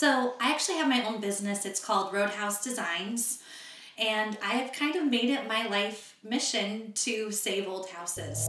so 0.00 0.32
I 0.40 0.50
actually 0.50 0.78
have 0.78 0.88
my 0.88 1.06
own 1.06 1.20
business. 1.20 1.66
It's 1.66 1.78
called 1.78 2.14
Roadhouse 2.14 2.64
Designs. 2.64 3.42
And 3.98 4.38
I 4.42 4.54
have 4.54 4.72
kind 4.72 4.96
of 4.96 5.04
made 5.04 5.28
it 5.28 5.46
my 5.46 5.66
life 5.66 6.16
mission 6.24 6.92
to 6.94 7.30
save 7.30 7.68
old 7.68 7.90
houses. 7.90 8.46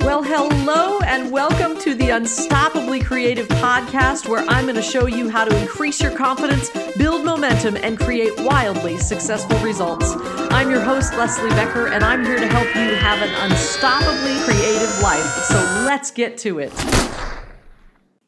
Well, 0.00 0.22
hello 0.22 1.00
and 1.00 1.30
welcome 1.30 1.78
to 1.80 1.94
the 1.94 2.08
Unstoppably 2.08 3.04
Creative 3.04 3.46
podcast, 3.48 4.26
where 4.26 4.46
I'm 4.48 4.64
going 4.64 4.76
to 4.76 4.82
show 4.82 5.06
you 5.06 5.28
how 5.28 5.44
to 5.44 5.54
increase 5.60 6.00
your 6.00 6.16
confidence, 6.16 6.70
build 6.96 7.22
momentum, 7.22 7.76
and 7.76 8.00
create 8.00 8.32
wildly 8.40 8.96
successful 8.96 9.58
results. 9.58 10.14
I'm 10.50 10.70
your 10.70 10.80
host, 10.80 11.12
Leslie 11.18 11.50
Becker, 11.50 11.88
and 11.88 12.02
I'm 12.02 12.24
here 12.24 12.38
to 12.38 12.46
help 12.46 12.74
you 12.74 12.94
have 12.94 13.20
an 13.20 13.50
unstoppably 13.50 14.42
creative 14.46 15.02
life. 15.02 15.26
So 15.44 15.56
let's 15.84 16.10
get 16.10 16.38
to 16.38 16.58
it. 16.58 16.72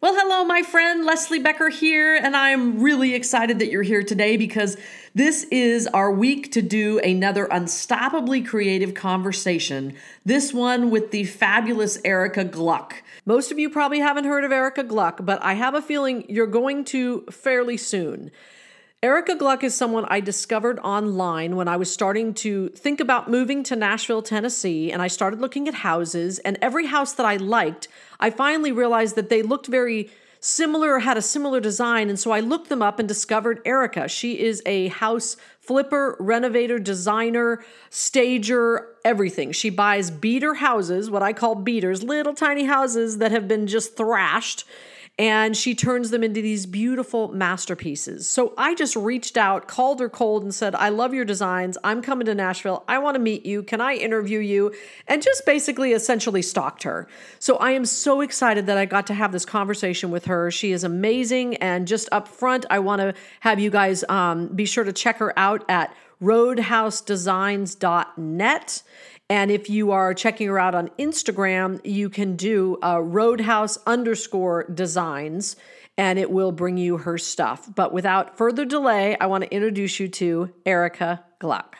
Well, 0.05 0.15
hello, 0.15 0.45
my 0.45 0.61
friend 0.61 1.07
Leslie 1.07 1.39
Becker 1.39 1.71
here, 1.71 2.15
and 2.15 2.37
I'm 2.37 2.83
really 2.83 3.15
excited 3.15 3.59
that 3.61 3.71
you're 3.71 3.83
here 3.83 4.03
today 4.03 4.37
because 4.37 4.77
this 5.15 5.45
is 5.45 5.87
our 5.87 6.13
week 6.13 6.53
to 6.53 6.61
do 6.61 6.99
another 6.99 7.47
unstoppably 7.47 8.47
creative 8.47 8.93
conversation. 8.93 9.95
This 10.23 10.53
one 10.53 10.91
with 10.91 11.11
the 11.11 11.25
fabulous 11.25 11.99
Erica 12.05 12.45
Gluck. 12.45 13.03
Most 13.25 13.51
of 13.51 13.59
you 13.59 13.71
probably 13.71 14.01
haven't 14.01 14.27
heard 14.27 14.45
of 14.45 14.53
Erica 14.53 14.85
Gluck, 14.85 15.25
but 15.25 15.43
I 15.43 15.55
have 15.55 15.75
a 15.75 15.81
feeling 15.81 16.27
you're 16.29 16.47
going 16.47 16.85
to 16.85 17.23
fairly 17.31 17.79
soon. 17.79 18.31
Erica 19.03 19.35
Gluck 19.37 19.65
is 19.65 19.75
someone 19.75 20.07
I 20.09 20.21
discovered 20.21 20.79
online 20.81 21.57
when 21.57 21.69
I 21.69 21.79
was 21.79 21.93
starting 21.93 22.33
to 22.35 22.69
think 22.71 23.01
about 23.01 23.31
moving 23.31 23.63
to 23.65 23.77
Nashville, 23.77 24.23
Tennessee, 24.23 24.93
and 24.93 25.01
I 25.01 25.09
started 25.09 25.41
looking 25.41 25.67
at 25.69 25.75
houses. 25.75 26.39
And 26.41 26.59
every 26.61 26.87
house 26.87 27.13
that 27.15 27.27
I 27.27 27.37
liked, 27.37 27.89
I 28.21 28.31
finally 28.31 28.73
realized 28.73 29.17
that 29.17 29.29
they 29.29 29.43
looked 29.43 29.67
very 29.67 30.11
similar, 30.41 30.99
had 30.99 31.17
a 31.17 31.23
similar 31.23 31.59
design. 31.59 32.11
And 32.11 32.19
so 32.19 32.31
I 32.31 32.41
looked 32.41 32.69
them 32.69 32.83
up 32.83 32.99
and 32.99 33.09
discovered 33.09 33.63
Erica. 33.65 34.09
She 34.09 34.41
is 34.41 34.63
a 34.67 34.89
house 34.89 35.37
flipper, 35.61 36.17
renovator, 36.21 36.79
designer, 36.79 37.65
stager, 37.89 38.89
everything. 39.05 39.53
She 39.53 39.71
buys 39.71 40.11
beater 40.11 40.55
houses, 40.55 41.11
what 41.11 41.23
I 41.23 41.33
call 41.33 41.55
beaters, 41.55 42.03
little 42.03 42.35
tiny 42.35 42.65
houses 42.65 43.19
that 43.19 43.33
have 43.33 43.49
been 43.49 43.67
just 43.67 43.97
thrashed 43.97 44.65
and 45.17 45.57
she 45.57 45.77
turns 45.77 46.11
them 46.11 46.25
into 46.25 46.43
these 46.43 46.67
beautiful 46.67 47.29
masterpieces. 47.29 48.29
So 48.29 48.53
I 48.59 48.75
just 48.75 48.97
reached 48.97 49.37
out, 49.37 49.69
called 49.69 50.01
her 50.01 50.09
cold, 50.09 50.43
and 50.43 50.53
said, 50.53 50.75
I 50.75 50.89
love 50.89 51.15
your 51.15 51.25
designs. 51.25 51.79
I'm 51.85 52.03
coming 52.03 52.27
to 52.27 52.35
Nashville. 52.35 52.83
I 52.89 52.99
want 52.99 53.15
to 53.15 53.21
meet 53.21 53.47
you. 53.47 53.63
Can 53.63 53.81
I 53.81 53.95
interview 53.95 54.41
you? 54.41 54.75
And 55.07 55.23
just 55.23 55.47
basically 55.47 55.93
essentially 55.93 56.43
stalked 56.43 56.83
her. 56.83 57.07
So 57.39 57.59
I 57.59 57.71
am 57.73 57.85
so 57.85 58.23
excited 58.23 58.67
that 58.67 58.77
I 58.77 58.87
got 58.87 59.07
to 59.07 59.15
have 59.15 59.31
this 59.31 59.45
conversation 59.45 60.11
with 60.11 60.25
her. 60.25 60.51
She 60.51 60.73
is 60.73 60.83
amazing. 60.83 61.55
And 61.57 61.87
just 61.87 62.09
up 62.11 62.27
front, 62.27 62.67
I 62.69 62.81
want 62.81 63.01
to 63.01 63.15
have 63.41 63.61
you 63.61 63.71
guys 63.71 64.03
um, 64.09 64.49
be 64.49 64.65
sure 64.65 64.83
to 64.83 64.93
check 64.93 65.19
her 65.19 65.39
out 65.39 65.65
at 65.69 65.95
roadhousedesigns.net. 66.21 68.83
And 69.31 69.51
if 69.51 69.71
you 69.71 69.91
are 69.93 70.13
checking 70.13 70.49
her 70.49 70.59
out 70.59 70.75
on 70.75 70.89
Instagram, 70.99 71.81
you 71.85 72.11
can 72.11 72.37
do 72.37 72.79
uh, 72.83 73.01
roadhouse 73.01 73.79
underscore 73.87 74.65
designs 74.65 75.57
and 75.97 76.19
it 76.19 76.31
will 76.31 76.53
bring 76.53 76.77
you 76.77 76.99
her 76.99 77.17
stuff. 77.17 77.69
But 77.75 77.93
without 77.93 78.37
further 78.37 78.65
delay, 78.65 79.17
I 79.19 79.27
want 79.27 79.45
to 79.45 79.55
introduce 79.55 79.99
you 79.99 80.09
to 80.09 80.53
Erica 80.67 81.25
Gluck. 81.39 81.77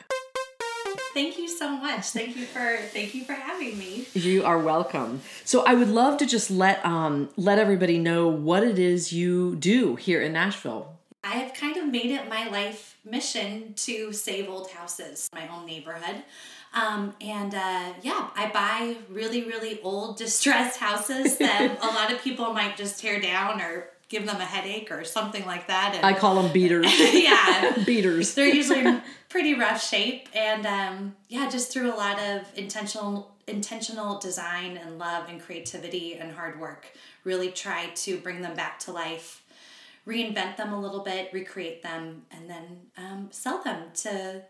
Thank 1.13 1.37
you 1.37 1.47
so 1.47 1.77
much. 1.77 2.07
Thank 2.07 2.35
you 2.35 2.45
for 2.45 2.77
thank 2.91 3.15
you 3.15 3.23
for 3.23 3.33
having 3.33 3.77
me. 3.77 4.05
You 4.13 4.43
are 4.43 4.59
welcome. 4.59 5.21
So 5.45 5.63
I 5.65 5.73
would 5.73 5.87
love 5.87 6.17
to 6.17 6.25
just 6.25 6.51
let 6.51 6.85
um, 6.85 7.29
let 7.37 7.57
everybody 7.57 7.99
know 7.99 8.27
what 8.27 8.63
it 8.63 8.79
is 8.79 9.13
you 9.13 9.55
do 9.55 9.95
here 9.95 10.21
in 10.21 10.33
Nashville. 10.33 10.97
I 11.23 11.35
have 11.37 11.53
kind 11.53 11.77
of 11.77 11.87
made 11.87 12.11
it 12.11 12.27
my 12.27 12.49
life 12.49 12.97
mission 13.05 13.73
to 13.77 14.11
save 14.11 14.49
old 14.49 14.71
houses, 14.71 15.29
my 15.33 15.47
own 15.47 15.65
neighborhood. 15.65 16.23
Um, 16.75 17.13
and 17.21 17.55
uh, 17.55 17.93
yeah, 18.01 18.27
I 18.35 18.51
buy 18.53 18.97
really, 19.09 19.45
really 19.45 19.81
old, 19.81 20.17
distressed 20.17 20.77
houses 20.77 21.37
that 21.39 21.77
a 21.81 21.87
lot 21.87 22.11
of 22.11 22.21
people 22.21 22.53
might 22.53 22.75
just 22.75 22.99
tear 22.99 23.19
down 23.19 23.61
or 23.61 23.89
give 24.09 24.25
them 24.25 24.39
a 24.39 24.45
headache 24.45 24.91
or 24.91 25.03
something 25.03 25.45
like 25.45 25.67
that. 25.67 25.93
And, 25.95 26.05
I 26.05 26.13
call 26.13 26.41
them 26.41 26.51
beaters. 26.51 26.87
yeah, 27.13 27.77
beaters. 27.85 28.35
They're 28.35 28.53
usually 28.53 28.81
in 28.81 29.01
pretty 29.29 29.55
rough 29.55 29.83
shape, 29.83 30.27
and 30.35 30.65
um, 30.65 31.15
yeah, 31.29 31.49
just 31.49 31.71
through 31.71 31.93
a 31.93 31.95
lot 31.95 32.19
of 32.19 32.41
intentional 32.55 33.31
intentional 33.47 34.17
design 34.17 34.75
and 34.75 34.97
love 34.97 35.29
and 35.29 35.39
creativity 35.39 36.15
and 36.15 36.31
hard 36.31 36.59
work, 36.59 36.87
really 37.23 37.51
try 37.51 37.87
to 37.93 38.17
bring 38.17 38.41
them 38.41 38.55
back 38.55 38.79
to 38.79 38.91
life. 38.91 39.43
Reinvent 40.07 40.57
them 40.57 40.71
a 40.71 40.79
little 40.79 40.99
bit, 40.99 41.31
recreate 41.33 41.81
them, 41.81 42.23
and 42.31 42.47
then 42.49 42.77
um, 42.97 43.27
sell 43.31 43.63
them 43.63 43.85
to 43.95 44.43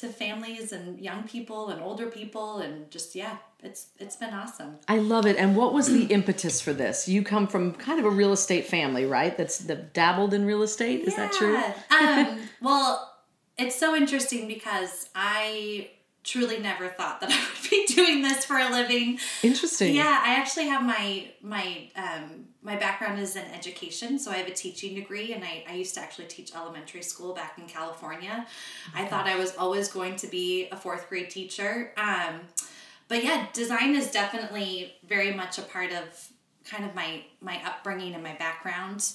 to 0.00 0.08
families 0.08 0.72
and 0.72 1.00
young 1.00 1.24
people 1.24 1.68
and 1.68 1.82
older 1.82 2.06
people 2.06 2.58
and 2.58 2.90
just 2.90 3.14
yeah 3.14 3.36
it's 3.62 3.88
it's 3.98 4.14
been 4.14 4.32
awesome. 4.32 4.78
I 4.86 4.98
love 4.98 5.26
it. 5.26 5.36
And 5.36 5.56
what 5.56 5.74
was 5.74 5.88
the 5.88 6.04
impetus 6.10 6.60
for 6.60 6.72
this? 6.72 7.08
You 7.08 7.24
come 7.24 7.48
from 7.48 7.74
kind 7.74 7.98
of 7.98 8.06
a 8.06 8.10
real 8.10 8.32
estate 8.32 8.66
family 8.66 9.04
right? 9.04 9.36
That's 9.36 9.58
the 9.58 9.74
dabbled 9.74 10.32
in 10.32 10.44
real 10.44 10.62
estate? 10.62 11.00
Is 11.00 11.14
yeah. 11.16 11.26
that 11.26 11.32
true? 11.32 11.56
Um, 11.90 12.40
well 12.60 13.14
it's 13.58 13.74
so 13.74 13.96
interesting 13.96 14.46
because 14.46 15.10
i 15.14 15.90
truly 16.24 16.58
never 16.58 16.88
thought 16.88 17.20
that 17.20 17.30
i 17.32 17.36
would 17.36 17.70
be 17.70 17.86
doing 17.86 18.22
this 18.22 18.44
for 18.44 18.56
a 18.56 18.70
living 18.70 19.18
interesting 19.42 19.94
yeah 19.94 20.22
i 20.24 20.34
actually 20.34 20.66
have 20.66 20.84
my 20.84 21.28
my 21.42 21.90
um 21.96 22.48
my 22.68 22.76
background 22.76 23.18
is 23.18 23.34
in 23.34 23.44
education, 23.46 24.18
so 24.18 24.30
I 24.30 24.36
have 24.36 24.46
a 24.46 24.52
teaching 24.52 24.94
degree, 24.94 25.32
and 25.32 25.42
I, 25.42 25.64
I 25.68 25.72
used 25.72 25.94
to 25.94 26.00
actually 26.00 26.26
teach 26.26 26.54
elementary 26.54 27.02
school 27.02 27.32
back 27.32 27.56
in 27.56 27.66
California. 27.66 28.46
Okay. 28.90 29.04
I 29.04 29.06
thought 29.06 29.26
I 29.26 29.36
was 29.36 29.56
always 29.56 29.88
going 29.88 30.16
to 30.16 30.26
be 30.26 30.68
a 30.70 30.76
fourth 30.76 31.08
grade 31.08 31.30
teacher. 31.30 31.92
Um, 31.96 32.40
but 33.08 33.24
yeah, 33.24 33.46
design 33.54 33.94
is 33.94 34.10
definitely 34.10 34.92
very 35.08 35.32
much 35.32 35.56
a 35.58 35.62
part 35.62 35.92
of 35.92 36.28
kind 36.64 36.84
of 36.84 36.94
my 36.94 37.22
my 37.40 37.58
upbringing 37.64 38.12
and 38.14 38.22
my 38.22 38.34
background. 38.34 39.12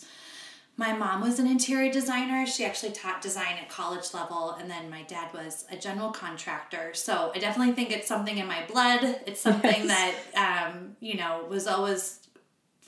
My 0.76 0.92
mom 0.94 1.22
was 1.22 1.38
an 1.38 1.46
interior 1.46 1.92
designer. 1.92 2.48
She 2.48 2.66
actually 2.66 2.94
taught 2.94 3.22
design 3.22 3.58
at 3.62 3.70
college 3.70 4.12
level, 4.14 4.52
and 4.60 4.70
then 4.70 4.90
my 4.90 5.04
dad 5.04 5.32
was 5.32 5.66
a 5.72 5.78
general 5.78 6.10
contractor. 6.10 6.94
So 6.96 7.32
I 7.36 7.40
definitely 7.40 7.76
think 7.76 7.92
it's 7.92 8.08
something 8.08 8.40
in 8.40 8.48
my 8.48 8.66
blood. 8.66 9.22
It's 9.28 9.40
something 9.40 9.86
yes. 9.88 10.16
that 10.34 10.72
um, 10.74 10.96
you 11.00 11.18
know 11.18 11.46
was 11.48 11.68
always 11.68 12.20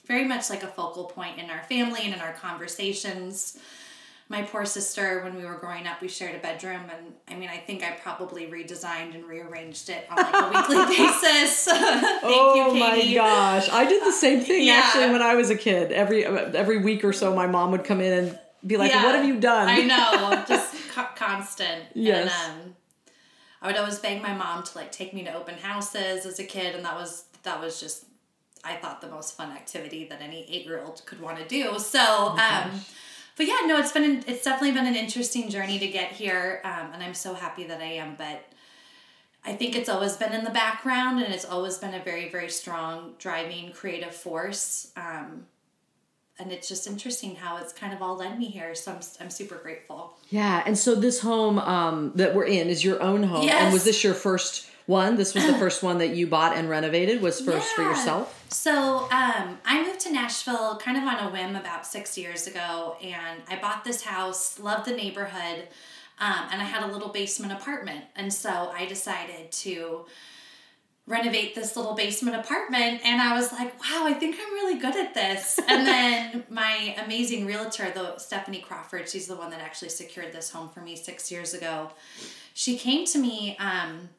very 0.05 0.25
much 0.25 0.49
like 0.49 0.63
a 0.63 0.67
focal 0.67 1.05
point 1.05 1.39
in 1.39 1.49
our 1.49 1.63
family 1.63 2.01
and 2.03 2.13
in 2.13 2.19
our 2.19 2.33
conversations. 2.33 3.59
My 4.27 4.41
poor 4.41 4.65
sister, 4.65 5.23
when 5.23 5.35
we 5.35 5.45
were 5.45 5.53
growing 5.53 5.85
up, 5.85 6.01
we 6.01 6.07
shared 6.07 6.35
a 6.35 6.39
bedroom, 6.39 6.81
and 6.89 7.13
I 7.27 7.35
mean, 7.35 7.47
I 7.47 7.57
think 7.57 7.83
I 7.83 7.91
probably 7.91 8.47
redesigned 8.47 9.13
and 9.13 9.23
rearranged 9.23 9.89
it 9.89 10.07
on 10.09 10.17
like 10.17 10.33
a 10.33 10.49
weekly 10.49 10.85
basis. 10.97 11.65
Thank 11.65 12.23
oh 12.23 12.73
you, 12.73 12.79
my 12.79 13.13
gosh, 13.13 13.69
I 13.69 13.85
did 13.85 14.03
the 14.03 14.11
same 14.11 14.41
thing 14.41 14.65
yeah. 14.65 14.81
actually 14.83 15.11
when 15.11 15.21
I 15.21 15.35
was 15.35 15.51
a 15.51 15.55
kid. 15.55 15.91
Every 15.91 16.25
every 16.25 16.79
week 16.79 17.03
or 17.03 17.13
so, 17.13 17.35
my 17.35 17.45
mom 17.45 17.69
would 17.71 17.83
come 17.83 18.01
in 18.01 18.25
and 18.25 18.39
be 18.65 18.77
like, 18.77 18.91
yeah, 18.91 19.03
"What 19.03 19.13
have 19.13 19.25
you 19.25 19.39
done?" 19.39 19.67
I 19.67 19.81
know, 19.81 20.43
just 20.47 20.73
co- 20.95 21.07
constant. 21.15 21.83
Yes. 21.93 22.33
And, 22.47 22.61
um, 22.63 22.75
I 23.61 23.67
would 23.67 23.77
always 23.77 23.99
beg 23.99 24.23
my 24.23 24.33
mom 24.33 24.63
to 24.63 24.77
like 24.77 24.91
take 24.91 25.13
me 25.13 25.23
to 25.25 25.33
open 25.35 25.55
houses 25.55 26.25
as 26.25 26.39
a 26.39 26.43
kid, 26.43 26.75
and 26.75 26.83
that 26.83 26.95
was 26.95 27.25
that 27.43 27.61
was 27.61 27.79
just 27.79 28.05
I 28.63 28.75
thought 28.75 29.01
the 29.01 29.07
most 29.07 29.37
fun 29.37 29.51
activity 29.51 30.05
that 30.09 30.21
any 30.21 30.47
eight 30.49 30.65
year 30.65 30.81
old 30.83 31.05
could 31.05 31.21
want 31.21 31.37
to 31.37 31.47
do. 31.47 31.77
So, 31.77 31.99
oh 32.01 32.29
um, 32.39 32.81
but 33.35 33.45
yeah, 33.45 33.59
no, 33.65 33.77
it's 33.77 33.91
been 33.91 34.03
an, 34.03 34.23
it's 34.27 34.43
definitely 34.43 34.71
been 34.71 34.87
an 34.87 34.95
interesting 34.95 35.49
journey 35.49 35.79
to 35.79 35.87
get 35.87 36.11
here, 36.11 36.61
um, 36.63 36.91
and 36.93 37.03
I'm 37.03 37.13
so 37.13 37.33
happy 37.33 37.65
that 37.65 37.81
I 37.81 37.93
am. 37.93 38.15
But 38.17 38.45
I 39.45 39.53
think 39.53 39.75
it's 39.75 39.89
always 39.89 40.15
been 40.15 40.33
in 40.33 40.43
the 40.43 40.51
background, 40.51 41.21
and 41.21 41.33
it's 41.33 41.45
always 41.45 41.77
been 41.77 41.93
a 41.93 42.03
very 42.03 42.29
very 42.29 42.49
strong 42.49 43.15
driving 43.19 43.71
creative 43.71 44.15
force. 44.15 44.91
Um, 44.95 45.47
and 46.37 46.51
it's 46.51 46.67
just 46.67 46.85
interesting 46.85 47.35
how 47.35 47.57
it's 47.57 47.71
kind 47.71 47.93
of 47.93 48.01
all 48.01 48.17
led 48.17 48.37
me 48.37 48.47
here. 48.47 48.75
So 48.75 48.91
I'm, 48.91 48.99
I'm 49.21 49.29
super 49.29 49.55
grateful. 49.55 50.17
Yeah. 50.29 50.63
And 50.65 50.77
so 50.77 50.95
this 50.95 51.21
home 51.21 51.59
um, 51.59 52.11
that 52.15 52.35
we're 52.35 52.45
in 52.45 52.67
is 52.67 52.83
your 52.83 53.01
own 53.01 53.23
home. 53.23 53.43
Yes. 53.43 53.61
And 53.61 53.73
was 53.73 53.85
this 53.85 54.03
your 54.03 54.13
first 54.13 54.69
one? 54.85 55.15
This 55.15 55.33
was 55.33 55.45
the 55.45 55.53
first 55.57 55.81
one 55.81 55.99
that 55.99 56.09
you 56.09 56.27
bought 56.27 56.57
and 56.57 56.69
renovated. 56.69 57.21
Was 57.21 57.39
first 57.39 57.67
yeah. 57.69 57.75
for 57.75 57.81
yourself. 57.83 58.44
So 58.49 59.03
um, 59.11 59.59
I 59.65 59.83
moved 59.85 59.99
to 60.01 60.11
Nashville 60.11 60.77
kind 60.77 60.97
of 60.97 61.03
on 61.03 61.27
a 61.27 61.31
whim 61.31 61.55
about 61.55 61.85
six 61.85 62.17
years 62.17 62.47
ago, 62.47 62.95
and 63.03 63.41
I 63.47 63.59
bought 63.59 63.83
this 63.83 64.03
house. 64.03 64.59
Loved 64.59 64.87
the 64.87 64.95
neighborhood, 64.95 65.67
um, 66.19 66.47
and 66.51 66.61
I 66.61 66.65
had 66.65 66.83
a 66.83 66.91
little 66.91 67.09
basement 67.09 67.51
apartment, 67.51 68.05
and 68.15 68.31
so 68.31 68.71
I 68.73 68.85
decided 68.85 69.51
to 69.51 70.05
renovate 71.07 71.53
this 71.53 71.75
little 71.77 71.93
basement 71.93 72.35
apartment 72.35 72.99
and 73.05 73.21
I 73.21 73.35
was 73.35 73.51
like, 73.51 73.79
wow, 73.79 74.05
I 74.07 74.13
think 74.13 74.37
I'm 74.39 74.53
really 74.53 74.79
good 74.79 74.95
at 74.95 75.13
this. 75.13 75.59
And 75.67 75.85
then 75.85 76.43
my 76.49 76.95
amazing 77.03 77.45
realtor, 77.45 77.91
the 77.93 78.17
Stephanie 78.17 78.59
Crawford, 78.59 79.07
she's 79.07 79.27
the 79.27 79.35
one 79.35 79.51
that 79.51 79.59
actually 79.59 79.89
secured 79.89 80.33
this 80.33 80.49
home 80.49 80.69
for 80.69 80.81
me 80.81 80.95
six 80.95 81.31
years 81.31 81.53
ago. 81.53 81.91
She 82.53 82.77
came 82.77 83.05
to 83.07 83.19
me 83.19 83.57
um, 83.57 84.09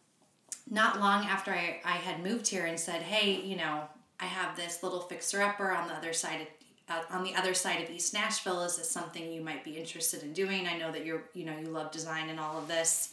not 0.70 1.00
long 1.00 1.24
after 1.24 1.50
I, 1.50 1.80
I 1.84 1.96
had 1.96 2.22
moved 2.22 2.46
here 2.46 2.66
and 2.66 2.78
said, 2.78 3.02
hey, 3.02 3.40
you 3.40 3.56
know, 3.56 3.82
I 4.20 4.26
have 4.26 4.56
this 4.56 4.82
little 4.82 5.00
fixer 5.00 5.42
upper 5.42 5.70
on 5.70 5.88
the 5.88 5.94
other 5.94 6.12
side 6.12 6.40
of 6.42 6.46
uh, 6.88 7.02
on 7.10 7.24
the 7.24 7.34
other 7.34 7.54
side 7.54 7.82
of 7.82 7.90
East 7.90 8.14
Nashville. 8.14 8.62
Is 8.62 8.76
this 8.76 8.90
something 8.90 9.32
you 9.32 9.40
might 9.40 9.64
be 9.64 9.72
interested 9.72 10.22
in 10.22 10.32
doing? 10.32 10.68
I 10.68 10.78
know 10.78 10.92
that 10.92 11.04
you're, 11.04 11.24
you 11.34 11.44
know, 11.44 11.58
you 11.58 11.66
love 11.66 11.90
design 11.90 12.28
and 12.28 12.38
all 12.38 12.58
of 12.58 12.68
this. 12.68 13.12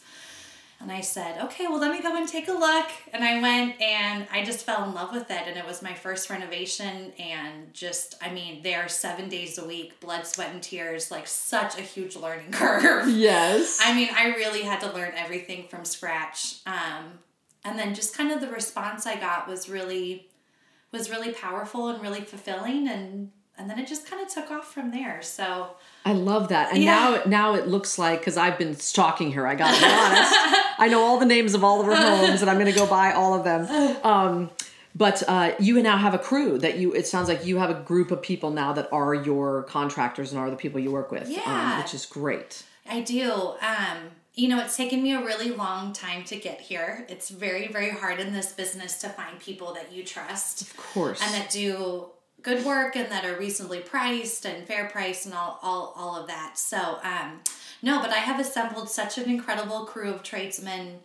And 0.80 0.92
I 0.92 1.00
said, 1.00 1.42
okay, 1.44 1.66
well, 1.66 1.78
let 1.78 1.92
me 1.92 2.02
go 2.02 2.16
and 2.16 2.28
take 2.28 2.48
a 2.48 2.52
look. 2.52 2.88
And 3.12 3.24
I 3.24 3.40
went 3.40 3.80
and 3.80 4.26
I 4.30 4.44
just 4.44 4.66
fell 4.66 4.84
in 4.84 4.92
love 4.92 5.12
with 5.12 5.30
it. 5.30 5.42
And 5.46 5.56
it 5.56 5.64
was 5.64 5.82
my 5.82 5.94
first 5.94 6.28
renovation. 6.28 7.12
And 7.18 7.72
just, 7.72 8.16
I 8.20 8.30
mean, 8.30 8.62
they 8.62 8.74
are 8.74 8.88
seven 8.88 9.28
days 9.28 9.56
a 9.56 9.64
week, 9.64 9.98
blood, 10.00 10.26
sweat, 10.26 10.52
and 10.52 10.62
tears, 10.62 11.10
like 11.10 11.26
such 11.26 11.78
a 11.78 11.82
huge 11.82 12.16
learning 12.16 12.50
curve. 12.52 13.08
Yes. 13.08 13.78
I 13.82 13.94
mean, 13.94 14.08
I 14.14 14.34
really 14.34 14.62
had 14.62 14.80
to 14.80 14.92
learn 14.92 15.12
everything 15.16 15.68
from 15.68 15.84
scratch. 15.84 16.56
Um, 16.66 17.18
and 17.64 17.78
then 17.78 17.94
just 17.94 18.16
kind 18.16 18.30
of 18.30 18.40
the 18.40 18.48
response 18.48 19.06
I 19.06 19.16
got 19.16 19.48
was 19.48 19.68
really 19.68 20.28
was 20.94 21.10
really 21.10 21.32
powerful 21.32 21.88
and 21.88 22.00
really 22.02 22.22
fulfilling 22.22 22.88
and 22.88 23.30
and 23.56 23.70
then 23.70 23.78
it 23.78 23.86
just 23.86 24.04
kind 24.10 24.20
of 24.20 24.26
took 24.28 24.50
off 24.50 24.72
from 24.74 24.90
there. 24.90 25.22
So 25.22 25.68
I 26.04 26.12
love 26.12 26.48
that. 26.48 26.72
And 26.74 26.82
Yeah. 26.82 26.94
now 26.94 27.22
now 27.26 27.54
it 27.54 27.68
looks 27.68 27.98
like 27.98 28.18
because 28.20 28.36
I've 28.36 28.58
been 28.58 28.74
stalking 28.76 29.32
her, 29.32 29.46
I 29.46 29.54
gotta 29.54 29.78
be 29.78 29.84
honest. 29.86 30.32
I 30.78 30.88
know 30.90 31.02
all 31.02 31.18
the 31.20 31.26
names 31.26 31.54
of 31.54 31.62
all 31.62 31.78
of 31.80 31.86
her 31.86 31.94
homes 31.94 32.40
and 32.42 32.50
I'm 32.50 32.58
gonna 32.58 32.72
go 32.72 32.86
buy 32.86 33.12
all 33.12 33.32
of 33.34 33.44
them. 33.44 33.62
Um, 34.04 34.50
but 34.96 35.22
uh, 35.28 35.54
you 35.58 35.82
now 35.82 35.96
have 35.96 36.14
a 36.14 36.18
crew 36.18 36.56
that 36.58 36.78
you 36.78 36.92
it 36.94 37.06
sounds 37.06 37.28
like 37.28 37.44
you 37.46 37.58
have 37.58 37.70
a 37.70 37.80
group 37.82 38.10
of 38.12 38.22
people 38.22 38.50
now 38.50 38.72
that 38.72 38.88
are 38.92 39.12
your 39.14 39.64
contractors 39.64 40.30
and 40.32 40.38
are 40.40 40.50
the 40.50 40.56
people 40.56 40.78
you 40.80 40.92
work 40.92 41.10
with. 41.10 41.24
um, 41.26 41.30
Yeah. 41.32 41.78
which 41.82 41.94
is 41.94 42.06
great. 42.06 42.62
I 42.88 43.00
do. 43.00 43.30
Um, 43.60 43.98
you 44.34 44.48
know, 44.48 44.60
it's 44.60 44.76
taken 44.76 45.02
me 45.02 45.12
a 45.14 45.20
really 45.24 45.50
long 45.50 45.92
time 45.92 46.24
to 46.24 46.36
get 46.36 46.60
here. 46.60 47.06
It's 47.08 47.30
very, 47.30 47.68
very 47.68 47.90
hard 47.90 48.18
in 48.18 48.32
this 48.32 48.52
business 48.52 48.98
to 49.02 49.08
find 49.08 49.38
people 49.38 49.74
that 49.74 49.92
you 49.92 50.02
trust. 50.04 50.62
Of 50.62 50.76
course. 50.76 51.22
and 51.22 51.32
that 51.34 51.50
do 51.50 52.06
good 52.42 52.64
work 52.64 52.94
and 52.96 53.10
that 53.10 53.24
are 53.24 53.38
reasonably 53.38 53.78
priced 53.80 54.44
and 54.44 54.66
fair 54.66 54.86
price 54.90 55.24
and 55.24 55.32
all 55.34 55.58
all, 55.62 55.94
all 55.96 56.14
of 56.20 56.26
that 56.26 56.58
so 56.58 56.98
um 57.02 57.40
no 57.80 58.02
but 58.02 58.10
i 58.10 58.16
have 58.18 58.38
assembled 58.38 58.86
such 58.90 59.16
an 59.16 59.30
incredible 59.30 59.86
crew 59.86 60.10
of 60.12 60.22
tradesmen 60.22 60.98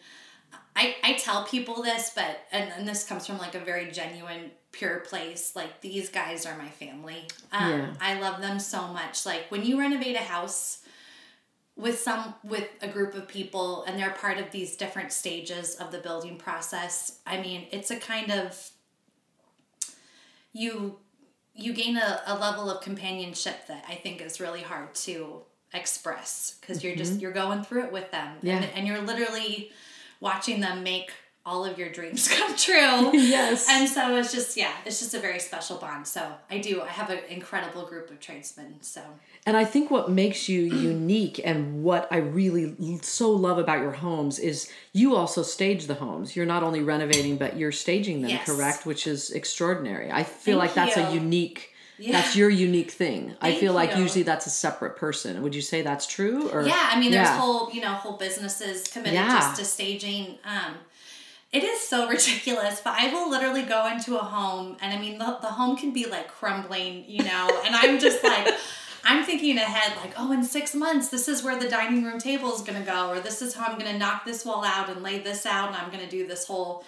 i 0.75 0.95
i 1.01 1.13
tell 1.13 1.45
people 1.45 1.81
this 1.81 2.11
but 2.13 2.41
and, 2.51 2.69
and 2.77 2.85
this 2.85 3.05
comes 3.05 3.25
from 3.25 3.37
like 3.37 3.55
a 3.55 3.59
very 3.59 3.89
genuine 3.89 4.51
pure 4.73 4.99
place 4.99 5.53
like 5.55 5.79
these 5.79 6.09
guys 6.09 6.45
are 6.45 6.57
my 6.57 6.67
family 6.67 7.25
um 7.53 7.71
Yeah. 7.71 7.93
i 8.01 8.19
love 8.19 8.41
them 8.41 8.59
so 8.59 8.87
much 8.89 9.25
like 9.25 9.43
when 9.49 9.63
you 9.63 9.79
renovate 9.79 10.17
a 10.17 10.25
house 10.35 10.79
with 11.79 11.99
some 11.99 12.35
with 12.43 12.67
a 12.81 12.87
group 12.87 13.15
of 13.15 13.27
people 13.27 13.83
and 13.85 13.97
they're 13.97 14.11
part 14.11 14.37
of 14.37 14.51
these 14.51 14.75
different 14.75 15.11
stages 15.11 15.75
of 15.75 15.91
the 15.91 15.99
building 15.99 16.37
process. 16.37 17.19
I 17.25 17.41
mean 17.41 17.67
it's 17.71 17.89
a 17.89 17.97
kind 17.97 18.31
of 18.31 18.71
you 20.53 20.97
you 21.53 21.73
gain 21.73 21.97
a, 21.97 22.21
a 22.27 22.37
level 22.37 22.69
of 22.69 22.81
companionship 22.81 23.67
that 23.67 23.83
i 23.89 23.93
think 23.93 24.21
is 24.21 24.39
really 24.39 24.61
hard 24.61 24.93
to 24.95 25.41
express 25.73 26.57
because 26.59 26.83
you're 26.83 26.95
just 26.95 27.13
mm-hmm. 27.13 27.21
you're 27.21 27.31
going 27.31 27.63
through 27.63 27.85
it 27.85 27.91
with 27.91 28.09
them. 28.11 28.37
Yeah. 28.41 28.57
and, 28.57 28.65
and 28.75 28.87
you're 28.87 29.01
literally 29.01 29.71
watching 30.19 30.59
them 30.59 30.83
make 30.83 31.11
all 31.45 31.63
of 31.65 31.77
your 31.79 31.89
dreams 31.89 32.27
come 32.37 32.55
true 32.55 33.11
Yes. 33.17 33.67
and 33.69 33.87
so 33.89 34.15
it's 34.17 34.31
just 34.31 34.57
yeah 34.57 34.73
it's 34.85 34.99
just 34.99 35.13
a 35.13 35.19
very 35.19 35.39
special 35.39 35.77
bond 35.77 36.05
so 36.05 36.21
i 36.51 36.57
do 36.57 36.81
i 36.81 36.87
have 36.87 37.09
an 37.09 37.19
incredible 37.29 37.85
group 37.85 38.09
of 38.11 38.19
tradesmen 38.19 38.75
so 38.81 39.01
And 39.45 39.55
I 39.55 39.63
think 39.65 39.89
what 39.89 40.11
makes 40.11 40.49
you 40.49 40.61
unique 40.93 41.39
and 41.43 41.81
what 41.83 42.07
I 42.11 42.17
really 42.17 42.75
so 43.01 43.31
love 43.31 43.57
about 43.57 43.79
your 43.81 43.93
homes 43.93 44.37
is 44.37 44.69
you 44.93 45.15
also 45.15 45.41
stage 45.43 45.87
the 45.87 45.93
homes. 45.95 46.35
You're 46.35 46.45
not 46.55 46.61
only 46.61 46.81
renovating, 46.83 47.37
but 47.37 47.55
you're 47.57 47.71
staging 47.71 48.21
them, 48.21 48.31
Yes. 48.31 48.45
correct? 48.45 48.85
Which 48.85 49.07
is 49.07 49.31
extraordinary. 49.31 50.11
I 50.11 50.23
feel 50.23 50.59
Thank 50.59 50.75
like 50.75 50.75
that's 50.75 50.97
a 50.97 51.13
unique. 51.15 51.73
Yeah. 51.97 52.11
That's 52.21 52.35
your 52.35 52.49
unique 52.49 52.91
thing. 52.91 53.21
I 53.41 53.49
Thank 53.49 53.59
feel 53.61 53.73
like 53.73 53.95
usually 53.95 54.23
that's 54.23 54.45
a 54.45 54.49
separate 54.65 54.95
person. 54.97 55.41
Would 55.41 55.55
you 55.55 55.61
say 55.61 55.81
that's 55.81 56.05
true? 56.05 56.49
Or 56.51 56.61
Yeah, 56.67 56.89
I 56.93 56.99
mean, 56.99 57.11
there's 57.11 57.27
Yeah. 57.27 57.39
whole 57.39 57.71
you 57.73 57.81
know 57.81 57.93
whole 58.03 58.17
businesses 58.17 58.87
committed 58.93 59.13
Yeah. 59.13 59.39
just 59.39 59.55
to 59.59 59.65
staging. 59.65 60.37
Um, 60.43 60.75
it 61.51 61.63
is 61.63 61.81
so 61.81 62.07
ridiculous, 62.09 62.81
but 62.81 62.93
I 62.97 63.11
will 63.13 63.29
literally 63.29 63.63
go 63.63 63.87
into 63.87 64.17
a 64.17 64.23
home, 64.23 64.77
and 64.81 64.93
I 64.93 64.99
mean, 64.99 65.17
the, 65.17 65.37
the 65.41 65.47
home 65.47 65.75
can 65.75 65.91
be 65.91 66.05
like 66.05 66.27
crumbling, 66.27 67.05
you 67.07 67.23
know, 67.23 67.61
and 67.65 67.75
I'm 67.75 67.99
just 67.99 68.23
like. 68.23 68.53
I'm 69.01 69.23
thinking 69.23 69.57
ahead, 69.57 69.95
like, 69.95 70.13
oh, 70.17 70.33
in 70.33 70.43
six 70.43 70.75
months, 70.75 71.07
this 71.07 71.29
is 71.29 71.41
where 71.41 71.57
the 71.57 71.69
dining 71.69 72.03
room 72.03 72.19
table 72.19 72.53
is 72.53 72.61
gonna 72.61 72.83
go, 72.83 73.09
or 73.09 73.21
this 73.21 73.41
is 73.41 73.53
how 73.53 73.67
I'm 73.67 73.79
gonna 73.79 73.97
knock 73.97 74.25
this 74.25 74.43
wall 74.43 74.65
out 74.65 74.89
and 74.89 75.01
lay 75.01 75.19
this 75.19 75.45
out, 75.45 75.69
and 75.69 75.77
I'm 75.77 75.89
gonna 75.89 76.09
do 76.09 76.27
this 76.27 76.45
whole, 76.45 76.83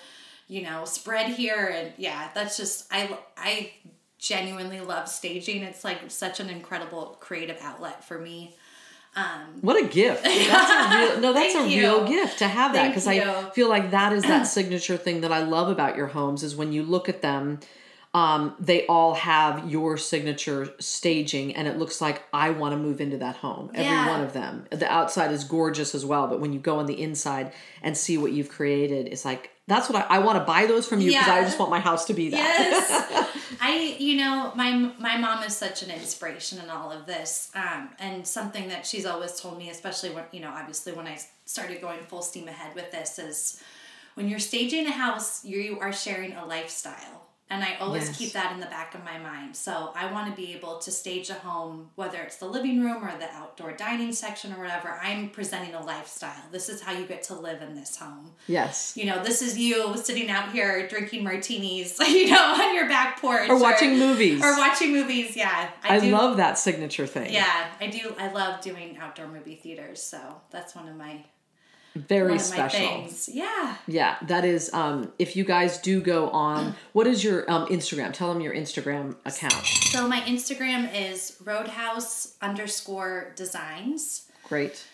you 0.49 0.61
know, 0.61 0.83
spread 0.83 1.31
here, 1.31 1.73
and 1.73 1.93
yeah, 1.97 2.29
that's 2.35 2.57
just 2.57 2.85
I 2.91 3.17
I 3.37 3.71
genuinely 4.19 4.81
love 4.81 5.07
staging. 5.07 5.63
It's 5.63 5.83
like 5.83 5.99
such 6.09 6.39
an 6.39 6.49
incredible 6.49 7.17
creative 7.19 7.57
outlet 7.61 8.03
for 8.03 8.19
me. 8.19 8.55
What 9.61 9.83
a 9.83 9.87
gift! 9.87 10.23
That's 10.23 10.31
a 10.95 10.97
real, 10.97 11.19
no, 11.21 11.33
that's 11.33 11.53
a 11.53 11.59
Thank 11.59 11.75
real 11.75 12.07
you. 12.07 12.15
gift 12.15 12.39
to 12.39 12.47
have 12.47 12.73
that 12.73 12.87
because 12.87 13.07
I 13.07 13.49
feel 13.51 13.69
like 13.69 13.91
that 13.91 14.13
is 14.13 14.23
that 14.23 14.43
signature 14.47 14.97
thing 14.97 15.21
that 15.21 15.31
I 15.31 15.43
love 15.43 15.67
about 15.69 15.95
your 15.97 16.07
homes 16.07 16.43
is 16.43 16.55
when 16.55 16.71
you 16.71 16.81
look 16.83 17.09
at 17.09 17.21
them, 17.21 17.59
um, 18.13 18.55
they 18.59 18.85
all 18.87 19.13
have 19.13 19.69
your 19.69 19.97
signature 19.97 20.69
staging, 20.79 21.55
and 21.55 21.67
it 21.67 21.77
looks 21.77 22.01
like 22.01 22.23
I 22.33 22.49
want 22.51 22.73
to 22.73 22.77
move 22.77 22.99
into 23.01 23.17
that 23.17 23.37
home. 23.37 23.69
Every 23.73 23.83
Yeah. 23.83 24.07
one 24.09 24.21
of 24.21 24.33
them. 24.33 24.65
The 24.69 24.89
outside 24.91 25.31
is 25.31 25.43
gorgeous 25.43 25.93
as 25.93 26.05
well, 26.05 26.27
but 26.27 26.39
when 26.39 26.51
you 26.53 26.59
go 26.59 26.79
on 26.79 26.85
the 26.87 27.01
inside 27.01 27.51
and 27.81 27.97
see 27.97 28.17
what 28.17 28.31
you've 28.31 28.49
created, 28.49 29.07
it's 29.07 29.23
like 29.25 29.51
that's 29.71 29.89
what 29.89 30.05
I, 30.09 30.17
I 30.17 30.19
want 30.19 30.37
to 30.37 30.43
buy 30.43 30.65
those 30.65 30.87
from 30.87 31.01
you 31.01 31.11
because 31.11 31.27
I 31.27 31.41
just 31.43 31.59
want 31.59 31.71
my 31.71 31.79
house 31.79 32.05
to 32.05 32.13
be 32.13 32.29
that. 32.29 32.37
Yes. 32.37 33.27
I, 33.61 33.95
you 33.99 34.17
know, 34.17 34.51
my 34.55 34.91
my 34.97 35.17
mom 35.17 35.43
is 35.43 35.55
such 35.55 35.83
an 35.83 35.91
inspiration 35.91 36.59
in 36.59 36.69
all 36.69 36.91
of 36.91 37.05
this, 37.05 37.51
um, 37.53 37.89
and 37.99 38.25
something 38.25 38.69
that 38.69 38.85
she's 38.85 39.05
always 39.05 39.39
told 39.39 39.57
me, 39.57 39.69
especially 39.69 40.09
when 40.09 40.25
you 40.31 40.39
know, 40.39 40.49
obviously 40.49 40.93
when 40.93 41.07
I 41.07 41.19
started 41.45 41.79
going 41.79 41.99
full 42.07 42.21
steam 42.21 42.47
ahead 42.47 42.75
with 42.75 42.91
this, 42.91 43.19
is 43.19 43.61
when 44.15 44.27
you're 44.27 44.39
staging 44.39 44.87
a 44.87 44.91
house, 44.91 45.45
you 45.45 45.77
are 45.79 45.93
sharing 45.93 46.33
a 46.33 46.45
lifestyle, 46.45 47.27
and 47.51 47.63
I 47.63 47.75
always 47.79 48.07
Yes. 48.07 48.17
keep 48.17 48.31
that 48.33 48.53
in 48.53 48.59
the 48.59 48.65
back 48.65 48.95
of 48.95 49.03
my 49.03 49.17
mind. 49.19 49.55
So 49.55 49.91
I 49.95 50.11
want 50.11 50.27
to 50.29 50.41
be 50.41 50.53
able 50.53 50.79
to 50.79 50.91
stage 50.91 51.29
a 51.29 51.35
home, 51.35 51.89
whether 51.95 52.19
it's 52.21 52.37
the 52.37 52.45
living 52.47 52.81
room 52.83 53.03
or 53.03 53.11
the 53.19 53.29
outdoor 53.31 53.73
dining 53.73 54.13
section 54.13 54.53
or 54.53 54.59
whatever. 54.59 54.99
I'm 55.03 55.29
presenting 55.29 55.75
a 55.75 55.83
lifestyle. 55.83 56.41
This 56.51 56.69
is 56.69 56.81
how 56.81 56.93
you 56.93 57.05
get 57.05 57.21
to 57.23 57.35
live 57.35 57.61
in 57.61 57.75
this 57.75 57.97
home 57.97 58.31
yes. 58.47 58.93
you 58.95 59.05
know, 59.05 59.23
this 59.23 59.41
is 59.41 59.57
you 59.57 59.95
sitting 59.97 60.29
out 60.29 60.51
here 60.51 60.87
drinking 60.87 61.23
martinis, 61.23 61.99
you 62.07 62.29
know, 62.31 62.53
on 62.53 62.73
your 62.75 62.87
back 62.87 63.19
porch, 63.21 63.49
Or 63.49 63.59
watching 63.59 63.99
movies. 63.99 64.41
or 64.43 64.57
watching 64.57 64.91
movies. 64.91 65.35
Yeah, 65.35 65.69
I 65.83 65.99
do, 65.99 66.11
love 66.11 66.37
that 66.37 66.57
signature 66.57 67.05
thing. 67.05 67.31
Yeah, 67.33 67.67
I 67.79 67.87
do. 67.87 68.15
I 68.17 68.31
love 68.31 68.61
doing 68.61 68.97
outdoor 68.97 69.27
movie 69.27 69.55
theaters, 69.55 70.01
so 70.01 70.19
that's 70.49 70.75
one 70.75 70.87
of 70.87 70.95
my 70.95 71.23
Very 71.95 72.37
special. 72.39 73.07
Yeah. 73.27 73.75
Yeah, 73.87 74.15
that 74.27 74.45
is. 74.45 74.73
Um, 74.73 75.11
if 75.19 75.35
you 75.35 75.43
guys 75.43 75.77
do 75.79 75.99
go 76.01 76.29
on, 76.29 76.75
what 76.93 77.05
is 77.07 77.21
your 77.23 77.49
um, 77.51 77.67
Instagram? 77.67 78.13
Tell 78.13 78.31
them 78.33 78.41
your 78.41 78.53
Instagram 78.53 79.15
account. 79.25 79.65
So 79.65 80.07
my 80.07 80.21
Instagram 80.21 80.89
is 80.95 81.35
Roadhouse 81.43 82.35
underscore 82.41 83.33
Designs. 83.35 84.29
Great. 84.47 84.85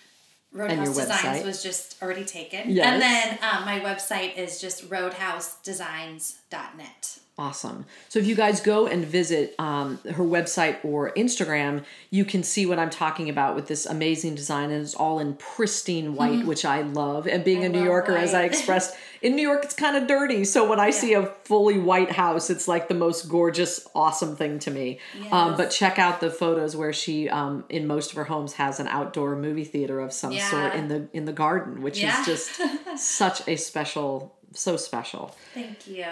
Roadhouse 0.52 0.98
your 0.98 1.06
Designs 1.06 1.22
website. 1.22 1.46
was 1.46 1.62
just 1.62 2.02
already 2.02 2.26
taken, 2.26 2.72
Yes. 2.72 2.88
and 2.88 3.00
then 3.02 3.38
um, 3.44 3.66
my 3.66 3.80
website 3.82 4.36
is 4.38 4.60
just 4.60 4.90
roadhousedesigns.net. 4.90 7.20
Awesome. 7.40 7.86
So 8.10 8.18
if 8.18 8.26
you 8.26 8.34
guys 8.36 8.62
go 8.62 8.88
and 8.88 9.06
visit 9.06 9.54
um, 9.60 10.00
her 10.06 10.24
website 10.24 10.84
or 10.84 11.12
Instagram, 11.12 11.84
you 12.10 12.26
can 12.26 12.42
see 12.42 12.66
what 12.66 12.80
I'm 12.80 12.90
talking 12.90 13.30
about 13.30 13.54
with 13.56 13.68
this 13.68 13.86
amazing 13.86 14.34
design, 14.34 14.72
and 14.72 14.82
it's 14.82 14.96
all 14.96 15.20
in 15.20 15.36
pristine 15.36 16.16
white, 16.16 16.48
which 16.48 16.66
I 16.66 16.82
love. 16.82 17.28
And 17.28 17.44
being 17.44 17.58
Mm-hmm. 17.62 17.76
I 17.76 17.78
a 17.80 17.82
New 17.82 17.84
Yorker, 17.84 18.18
as 18.18 18.34
I 18.34 18.44
expressed, 18.52 18.96
in 19.22 19.36
New 19.36 19.44
York 19.44 19.64
it's 19.66 19.76
kind 19.76 19.96
of 19.96 20.08
dirty. 20.08 20.46
So 20.46 20.68
when 20.68 20.80
I 20.80 20.90
see 20.90 21.14
a 21.14 21.28
fully 21.28 21.78
white 21.78 22.12
house, 22.12 22.50
it's 22.50 22.68
like 22.68 22.88
the 22.88 22.94
most 22.96 23.30
gorgeous, 23.30 23.88
awesome 23.94 24.36
thing 24.36 24.58
to 24.60 24.72
me. 24.72 25.00
Um, 25.32 25.56
but 25.58 25.70
check 25.70 26.00
out 26.00 26.20
the 26.22 26.32
photos 26.32 26.76
where 26.76 26.94
she, 26.94 27.30
um, 27.30 27.66
in 27.70 27.86
most 27.86 28.10
of 28.12 28.16
her 28.18 28.24
homes, 28.26 28.54
has 28.54 28.80
an 28.80 28.88
outdoor 28.88 29.36
movie 29.36 29.64
theater 29.64 30.00
of 30.00 30.12
some 30.12 30.38
sort 30.40 30.74
in 30.74 30.88
the 30.88 31.08
in 31.14 31.26
the 31.26 31.34
garden, 31.34 31.84
which 31.84 32.00
Yeah. 32.02 32.20
is 32.22 32.26
just 32.26 32.62
such 32.98 33.48
a 33.48 33.58
special, 33.58 34.36
so 34.54 34.78
special. 34.78 35.36
Thank 35.54 35.88
you. 35.88 36.06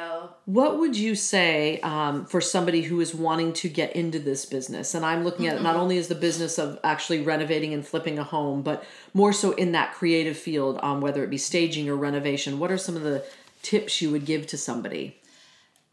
What 0.45 0.79
would 0.79 0.97
you 0.97 1.15
say 1.15 1.79
um, 1.81 2.25
for 2.25 2.41
somebody 2.41 2.83
who 2.83 2.99
is 2.99 3.15
wanting 3.15 3.53
to 3.53 3.69
get 3.69 3.95
into 3.95 4.19
this 4.19 4.45
business? 4.45 4.93
And 4.93 5.05
I'm 5.05 5.23
looking 5.23 5.47
at 5.47 5.57
it 5.57 5.61
not 5.61 5.75
only 5.75 5.97
as 5.97 6.07
the 6.07 6.15
business 6.15 6.57
of 6.57 6.79
actually 6.83 7.21
renovating 7.21 7.73
and 7.73 7.85
flipping 7.85 8.19
a 8.19 8.23
home, 8.23 8.61
but 8.61 8.83
more 9.13 9.33
so 9.33 9.51
in 9.53 9.71
that 9.71 9.93
creative 9.93 10.37
field, 10.37 10.79
um, 10.83 11.01
whether 11.01 11.23
it 11.23 11.29
be 11.29 11.37
staging 11.37 11.89
or 11.89 11.95
renovation. 11.95 12.59
What 12.59 12.71
are 12.71 12.77
some 12.77 12.95
of 12.95 13.03
the 13.03 13.25
tips 13.61 14.01
you 14.01 14.11
would 14.11 14.25
give 14.25 14.47
to 14.47 14.57
somebody? 14.57 15.17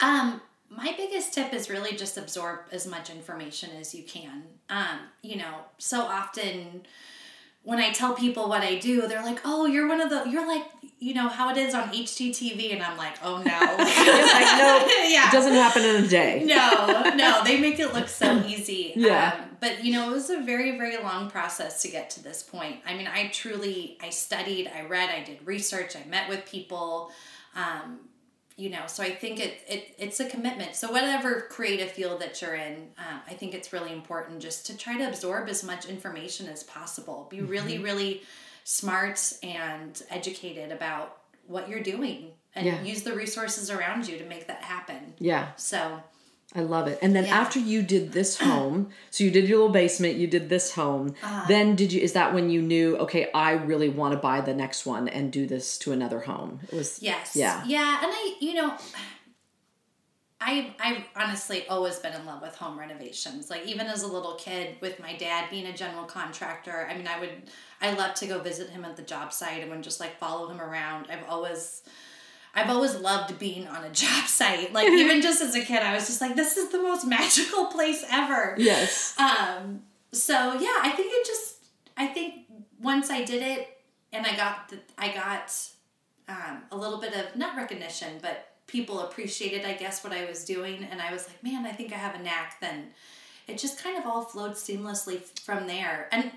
Um, 0.01 0.41
my 0.69 0.95
biggest 0.97 1.35
tip 1.35 1.53
is 1.53 1.71
really 1.71 1.97
just 1.97 2.17
absorb 2.17 2.61
as 2.71 2.87
much 2.87 3.11
information 3.11 3.71
as 3.79 3.95
you 3.95 4.03
can. 4.03 4.43
Um, 4.69 4.99
you 5.23 5.37
know, 5.37 5.55
so 5.79 6.03
often 6.03 6.83
when 7.65 7.79
I 7.79 7.91
tell 7.91 8.15
people 8.15 8.49
what 8.49 8.63
I 8.63 8.79
do, 8.79 9.07
they're 9.07 9.23
like, 9.23 9.41
"Oh, 9.45 9.67
you're 9.67 9.89
one 9.89 10.01
of 10.01 10.11
the 10.11 10.29
you're 10.29 10.47
like 10.47 10.65
you 10.99 11.15
know 11.15 11.29
how 11.29 11.51
it 11.51 11.57
is 11.57 11.75
on 11.75 11.89
HGTV," 11.89 12.73
and 12.73 12.83
I'm 12.83 12.97
like, 12.97 13.15
"Oh 13.23 13.37
no, 13.39 13.43
like 13.43 14.59
no, 14.59 14.87
yeah, 15.09 15.29
it 15.29 15.33
doesn't 15.33 15.53
happen 15.53 15.83
in 15.85 16.05
a 16.05 16.09
day. 16.09 16.45
no, 16.47 17.13
no, 17.15 17.43
they 17.45 17.61
make 17.61 17.79
it 17.79 17.93
look 17.95 18.09
so 18.09 18.43
easy. 18.47 18.93
Yeah. 18.97 19.37
Um, 19.39 19.57
but 19.61 19.85
you 19.85 19.93
know, 19.93 20.11
it 20.11 20.13
was 20.13 20.31
a 20.31 20.41
very, 20.41 20.77
very 20.77 20.97
long 20.99 21.31
process 21.31 21.83
to 21.83 21.89
get 21.89 22.11
to 22.11 22.23
this 22.23 22.43
point. 22.43 22.77
I 22.87 22.95
mean, 22.95 23.07
I 23.07 23.29
truly, 23.29 23.97
I 24.03 24.11
studied, 24.11 24.71
I 24.75 24.83
read, 24.83 25.09
I 25.11 25.23
did 25.23 25.47
research, 25.47 25.95
I 25.97 26.09
met 26.09 26.29
with 26.29 26.45
people. 26.47 27.13
Um, 27.55 28.01
you 28.63 28.71
know, 28.71 28.87
so 28.87 29.03
I 29.03 29.11
think 29.11 29.41
it, 29.41 29.55
it 29.69 29.95
it's 29.99 30.21
a 30.21 30.25
commitment. 30.25 30.77
So 30.77 30.93
whatever 30.93 31.49
creative 31.51 31.91
field 31.91 32.21
that 32.21 32.41
you're 32.41 32.55
in, 32.55 32.75
um, 32.97 33.19
I 33.27 33.33
think 33.35 33.55
it's 33.55 33.73
really 33.73 33.93
important 33.93 34.39
just 34.41 34.67
to 34.67 34.77
try 34.77 34.97
to 34.99 35.09
absorb 35.09 35.49
as 35.49 35.65
much 35.65 35.87
information 35.87 36.47
as 36.47 36.63
possible. 36.63 37.27
Be 37.29 37.41
really, 37.41 37.79
really 37.79 38.23
smart 38.63 39.21
and 39.43 40.01
educated 40.11 40.71
about 40.71 41.19
what 41.49 41.69
you're 41.69 41.83
doing 41.83 42.31
and 42.55 42.65
Yeah. 42.67 42.81
use 42.83 43.03
the 43.03 43.15
resources 43.15 43.69
around 43.69 44.07
you 44.07 44.17
to 44.19 44.25
make 44.25 44.47
that 44.47 44.63
happen. 44.63 45.15
Yeah, 45.19 45.49
So 45.57 46.01
I 46.55 46.61
love 46.61 46.87
it. 46.87 46.99
And 47.01 47.17
then 47.17 47.25
Yeah. 47.25 47.41
after 47.41 47.59
you 47.59 47.83
did 47.83 48.13
this 48.13 48.39
home, 48.39 48.91
so 49.11 49.25
you 49.25 49.31
did 49.31 49.49
your 49.49 49.59
little 49.59 49.73
basement, 49.73 50.17
you 50.17 50.27
did 50.27 50.49
this 50.51 50.75
home. 50.75 51.15
Uh-huh. 51.23 51.45
Then 51.49 51.75
did 51.77 51.93
you? 51.93 52.01
Is 52.03 52.13
that 52.13 52.35
when 52.35 52.51
you 52.51 52.61
knew? 52.61 52.97
Okay, 52.99 53.31
I 53.33 53.53
really 53.53 53.89
want 53.89 54.13
to 54.13 54.19
buy 54.19 54.41
the 54.43 54.55
next 54.55 54.85
one 54.85 55.09
and 55.09 55.33
do 55.33 55.47
this 55.47 55.79
to 55.79 55.93
another 55.93 56.21
home. 56.21 56.61
It 56.71 56.75
was 56.75 56.99
Yes. 57.03 57.35
Yeah. 57.35 57.65
Yeah, 57.67 58.01
and 58.03 58.13
I, 58.13 58.37
you 58.41 58.55
know, 58.55 58.77
I 60.41 60.75
I've 60.81 61.05
honestly 61.15 61.67
always 61.69 61.99
been 62.01 62.13
in 62.13 62.27
love 62.27 62.43
with 62.43 62.57
home 62.57 62.79
renovations. 62.79 63.49
Like 63.49 63.65
even 63.65 63.87
as 63.87 64.03
a 64.03 64.09
little 64.09 64.35
kid 64.35 64.77
with 64.81 64.99
my 65.01 65.15
dad 65.17 65.49
being 65.51 65.67
a 65.67 65.73
general 65.73 66.05
contractor, 66.05 66.87
I 66.91 66.97
mean 66.97 67.07
I 67.07 67.21
would 67.21 67.31
I 67.81 67.93
love 67.95 68.15
to 68.15 68.27
go 68.27 68.41
visit 68.41 68.71
him 68.71 68.85
at 68.85 68.97
the 68.97 69.03
job 69.03 69.33
site 69.33 69.63
and 69.63 69.85
just 69.85 70.01
like 70.01 70.19
follow 70.19 70.49
him 70.49 70.61
around. 70.61 71.07
I've 71.11 71.29
always 71.29 71.83
I've 72.55 72.69
always 72.71 72.95
loved 72.97 73.39
being 73.39 73.67
on 73.67 73.85
a 73.85 73.91
job 73.93 74.27
site. 74.27 74.73
Like 74.73 74.89
even 74.89 75.23
just 75.23 75.43
as 75.43 75.55
a 75.55 75.63
kid, 75.65 75.83
I 75.83 75.95
was 75.95 76.07
just 76.07 76.21
like, 76.21 76.37
this 76.37 76.57
is 76.57 76.71
the 76.71 76.79
most 76.83 77.07
magical 77.19 77.67
place 77.67 78.05
ever. 78.11 78.55
yes. 78.59 79.19
Um, 79.19 79.83
so 80.13 80.35
yeah, 80.55 80.77
I 80.83 80.93
think 80.95 81.13
it 81.13 81.27
just 81.27 81.57
I 81.97 82.07
think 82.07 82.47
once 82.81 83.11
I 83.11 83.25
did 83.25 83.43
it 83.43 83.69
and 84.13 84.27
I 84.27 84.37
got 84.37 84.69
the, 84.69 84.79
I 84.99 85.13
got 85.13 85.55
um, 86.29 86.63
a 86.71 86.77
little 86.77 87.01
bit 87.01 87.15
of 87.15 87.37
not 87.37 87.57
recognition, 87.57 88.19
but 88.21 88.49
people 88.67 89.01
appreciated 89.01 89.65
I 89.65 89.75
guess 89.75 90.05
what 90.05 90.13
I 90.13 90.25
was 90.27 90.45
doing 90.45 90.85
and 90.91 91.01
I 91.01 91.13
was 91.13 91.27
like, 91.27 91.43
man, 91.43 91.67
I 91.67 91.73
think 91.73 91.93
I 91.93 91.97
have 91.97 92.15
a 92.15 92.23
knack 92.23 92.61
then 92.61 92.89
it 93.49 93.59
just 93.59 93.83
kind 93.83 93.97
of 93.99 94.07
all 94.07 94.23
flowed 94.23 94.53
seamlessly 94.53 95.21
from 95.41 95.67
there. 95.67 96.09
And 96.13 96.31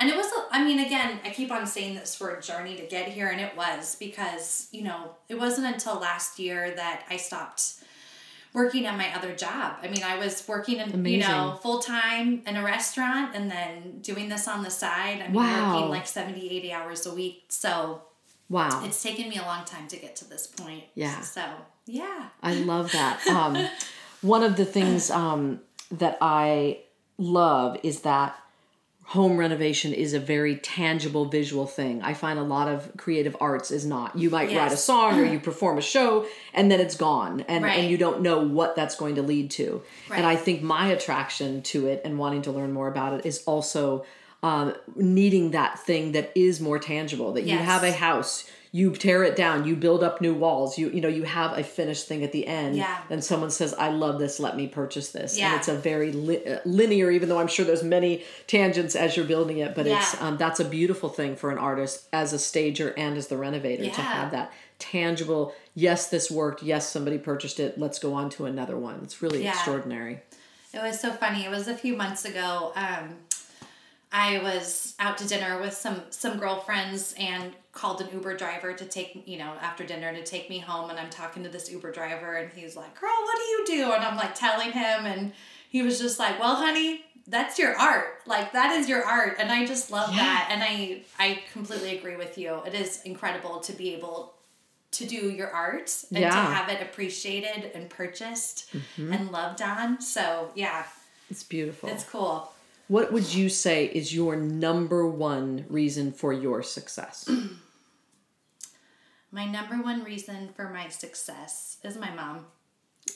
and 0.00 0.08
it 0.08 0.16
was 0.16 0.26
a, 0.26 0.46
I 0.54 0.62
mean 0.64 0.78
again, 0.80 1.18
I 1.24 1.30
keep 1.30 1.50
on 1.50 1.66
saying 1.66 1.94
this 1.96 2.14
for 2.14 2.30
a 2.30 2.40
journey 2.42 2.76
to 2.76 2.86
get 2.86 3.08
here 3.08 3.28
and 3.28 3.40
it 3.40 3.56
was 3.56 3.96
because, 3.96 4.68
you 4.72 4.82
know, 4.82 5.12
it 5.28 5.38
wasn't 5.38 5.66
until 5.66 5.94
last 5.98 6.38
year 6.38 6.70
that 6.74 7.04
I 7.10 7.16
stopped 7.16 7.74
working 8.54 8.86
at 8.86 8.96
my 8.96 9.14
other 9.14 9.34
job. 9.34 9.76
I 9.82 9.88
mean, 9.88 10.02
I 10.02 10.16
was 10.18 10.46
working 10.48 10.78
in, 10.78 11.04
you 11.04 11.18
know, 11.20 11.58
full 11.62 11.80
time 11.80 12.42
in 12.46 12.56
a 12.56 12.62
restaurant 12.62 13.34
and 13.34 13.50
then 13.50 13.98
doing 14.00 14.28
this 14.28 14.48
on 14.48 14.62
the 14.62 14.70
side. 14.70 15.20
I 15.20 15.24
mean, 15.26 15.34
Wow. 15.34 15.74
working 15.74 15.90
like 15.90 16.06
70, 16.06 16.48
80 16.56 16.72
hours 16.72 17.06
a 17.06 17.14
week. 17.14 17.44
So 17.48 18.02
Wow. 18.48 18.82
it's 18.84 19.02
taken 19.02 19.28
me 19.28 19.36
a 19.36 19.42
long 19.42 19.64
time 19.66 19.86
to 19.88 19.96
get 19.96 20.16
to 20.16 20.24
this 20.28 20.46
point. 20.46 20.84
Yeah. 20.94 21.20
So, 21.20 21.44
yeah. 21.86 22.28
I 22.42 22.54
love 22.54 22.92
that. 22.92 23.20
Um, 23.28 23.68
one 24.22 24.42
of 24.42 24.56
the 24.56 24.64
things 24.64 25.10
um, 25.10 25.60
that 25.90 26.18
I 26.20 26.78
love 27.18 27.78
is 27.82 28.00
that 28.02 28.36
home 29.04 29.38
renovation 29.38 29.94
is 29.94 30.12
a 30.12 30.20
very 30.20 30.56
tangible 30.56 31.24
visual 31.24 31.66
thing. 31.66 32.02
I 32.02 32.12
find 32.12 32.38
a 32.38 32.42
lot 32.42 32.68
of 32.68 32.92
creative 32.98 33.34
arts 33.40 33.70
is 33.70 33.86
not. 33.86 34.18
You 34.18 34.28
might 34.28 34.54
write 34.54 34.70
a 34.70 34.76
song 34.76 35.18
or 35.18 35.24
you 35.32 35.40
perform 35.40 35.78
a 35.78 35.82
show 35.82 36.26
and 36.52 36.70
then 36.70 36.78
it's 36.78 36.94
gone 36.94 37.40
and, 37.48 37.64
Right. 37.64 37.78
and 37.78 37.90
you 37.90 37.96
don't 37.96 38.20
know 38.20 38.40
what 38.44 38.76
that's 38.76 38.96
going 38.96 39.14
to 39.14 39.22
lead 39.22 39.50
to. 39.52 39.82
And 40.14 40.26
I 40.26 40.36
think 40.36 40.62
my 40.62 40.88
attraction 40.88 41.62
to 41.62 41.86
it 41.86 42.02
and 42.04 42.18
wanting 42.18 42.42
to 42.42 42.52
learn 42.52 42.72
more 42.72 42.86
about 42.86 43.14
it 43.18 43.24
is 43.24 43.42
also 43.46 44.04
um, 44.42 44.74
needing 44.94 45.52
that 45.52 45.78
thing 45.80 46.12
that 46.12 46.30
is 46.34 46.60
more 46.60 46.78
tangible. 46.78 47.32
That 47.32 47.44
you 47.44 47.56
have 47.56 47.82
a 47.84 47.92
house, 47.92 48.48
you 48.70 48.92
tear 48.94 49.22
it 49.24 49.34
down, 49.34 49.66
you 49.66 49.74
build 49.74 50.02
up 50.04 50.20
new 50.20 50.34
walls, 50.34 50.76
you 50.78 50.90
you 50.90 51.00
know 51.00 51.08
you 51.08 51.22
have 51.24 51.56
a 51.56 51.62
finished 51.62 52.06
thing 52.06 52.22
at 52.22 52.32
the 52.32 52.46
end. 52.46 52.76
Yeah. 52.76 52.98
And 53.10 53.24
someone 53.24 53.50
says, 53.50 53.72
"I 53.74 53.88
love 53.88 54.18
this. 54.18 54.38
Let 54.38 54.56
me 54.56 54.66
purchase 54.66 55.10
this." 55.10 55.38
Yeah. 55.38 55.50
And 55.52 55.58
it's 55.58 55.68
a 55.68 55.74
very 55.74 56.12
li- 56.12 56.44
uh, 56.44 56.58
linear, 56.64 57.10
even 57.10 57.28
though 57.28 57.38
I'm 57.38 57.48
sure 57.48 57.64
there's 57.64 57.82
many 57.82 58.24
tangents 58.46 58.94
as 58.94 59.16
you're 59.16 59.26
building 59.26 59.58
it. 59.58 59.74
But 59.74 59.86
it's 59.86 60.20
um, 60.20 60.36
that's 60.36 60.60
a 60.60 60.64
beautiful 60.64 61.08
thing 61.08 61.36
for 61.36 61.50
an 61.50 61.58
artist 61.58 62.08
as 62.12 62.32
a 62.32 62.38
stager 62.38 62.92
and 62.96 63.16
as 63.16 63.28
the 63.28 63.36
renovator 63.36 63.84
to 63.84 64.00
have 64.02 64.30
that 64.32 64.52
tangible. 64.78 65.54
Yes, 65.74 66.08
this 66.10 66.30
worked. 66.30 66.62
Yes, 66.62 66.88
somebody 66.90 67.18
purchased 67.18 67.60
it. 67.60 67.78
Let's 67.78 67.98
go 67.98 68.12
on 68.14 68.30
to 68.30 68.44
another 68.46 68.76
one. 68.76 69.00
It's 69.02 69.22
really 69.22 69.42
Yeah. 69.44 69.50
extraordinary. 69.50 70.20
It 70.74 70.82
was 70.82 71.00
so 71.00 71.12
funny. 71.12 71.44
It 71.44 71.50
was 71.50 71.66
a 71.68 71.74
few 71.74 71.96
months 71.96 72.24
ago. 72.26 72.72
Um, 72.76 73.16
I 74.12 74.38
was 74.38 74.94
out 74.98 75.18
to 75.18 75.26
dinner 75.28 75.60
with 75.60 75.74
some 75.74 76.02
some 76.10 76.38
girlfriends 76.38 77.14
and 77.18 77.52
called 77.78 78.00
an 78.00 78.08
Uber 78.12 78.36
driver 78.36 78.72
to 78.72 78.84
take 78.84 79.22
you 79.26 79.38
know 79.38 79.52
after 79.60 79.84
dinner 79.84 80.12
to 80.12 80.24
take 80.24 80.50
me 80.50 80.58
home. 80.58 80.90
And 80.90 80.98
I'm 80.98 81.10
talking 81.10 81.42
to 81.44 81.48
this 81.48 81.70
Uber 81.70 81.92
driver, 81.92 82.34
and 82.36 82.52
he's 82.52 82.76
like, 82.76 82.98
"Girl, 83.00 83.10
what 83.24 83.36
do 83.36 83.44
you 83.44 83.64
do?" 83.84 83.92
And 83.92 84.04
I'm 84.04 84.16
like 84.16 84.34
telling 84.34 84.72
him, 84.72 85.06
and 85.06 85.32
he 85.70 85.82
was 85.82 85.98
just 85.98 86.18
like, 86.18 86.38
"Well, 86.40 86.56
honey." 86.56 87.04
That's 87.30 87.58
your 87.58 87.76
art. 87.76 88.06
Like 88.26 88.54
that 88.54 88.70
is 88.78 88.88
your 88.88 89.04
art. 89.04 89.36
And 89.38 89.52
I 89.52 89.66
just 89.66 89.90
love 89.90 90.08
Yeah. 90.14 90.22
that. 90.22 90.48
And 90.50 90.62
I 90.62 91.02
I 91.18 91.42
completely 91.52 91.98
agree 91.98 92.16
with 92.16 92.38
you. 92.38 92.62
It 92.66 92.72
is 92.74 93.02
incredible 93.02 93.60
to 93.60 93.72
be 93.74 93.92
able 93.94 94.32
to 94.92 95.04
do 95.04 95.28
your 95.30 95.50
art 95.50 95.94
and 96.10 96.22
to 96.24 96.30
have 96.56 96.70
it 96.70 96.80
appreciated 96.80 97.70
and 97.74 97.90
purchased 97.90 98.72
Mm-hmm. 98.74 99.12
and 99.12 99.30
loved 99.30 99.60
on. 99.60 100.00
So 100.00 100.50
yeah, 100.54 100.84
It's 101.28 101.42
beautiful. 101.44 101.90
it's 101.90 102.04
cool. 102.04 102.50
what 102.86 103.12
would 103.12 103.34
you 103.34 103.50
say 103.50 103.84
is 103.84 104.14
your 104.14 104.34
number 104.34 105.06
one 105.06 105.66
reason 105.68 106.12
for 106.12 106.32
your 106.32 106.62
success? 106.62 107.28
My 109.30 109.44
number 109.44 109.76
one 109.82 110.04
reason 110.04 110.50
for 110.56 110.68
my 110.70 110.88
success 110.88 111.78
is 111.84 111.96
my 111.96 112.10
mom. 112.10 112.46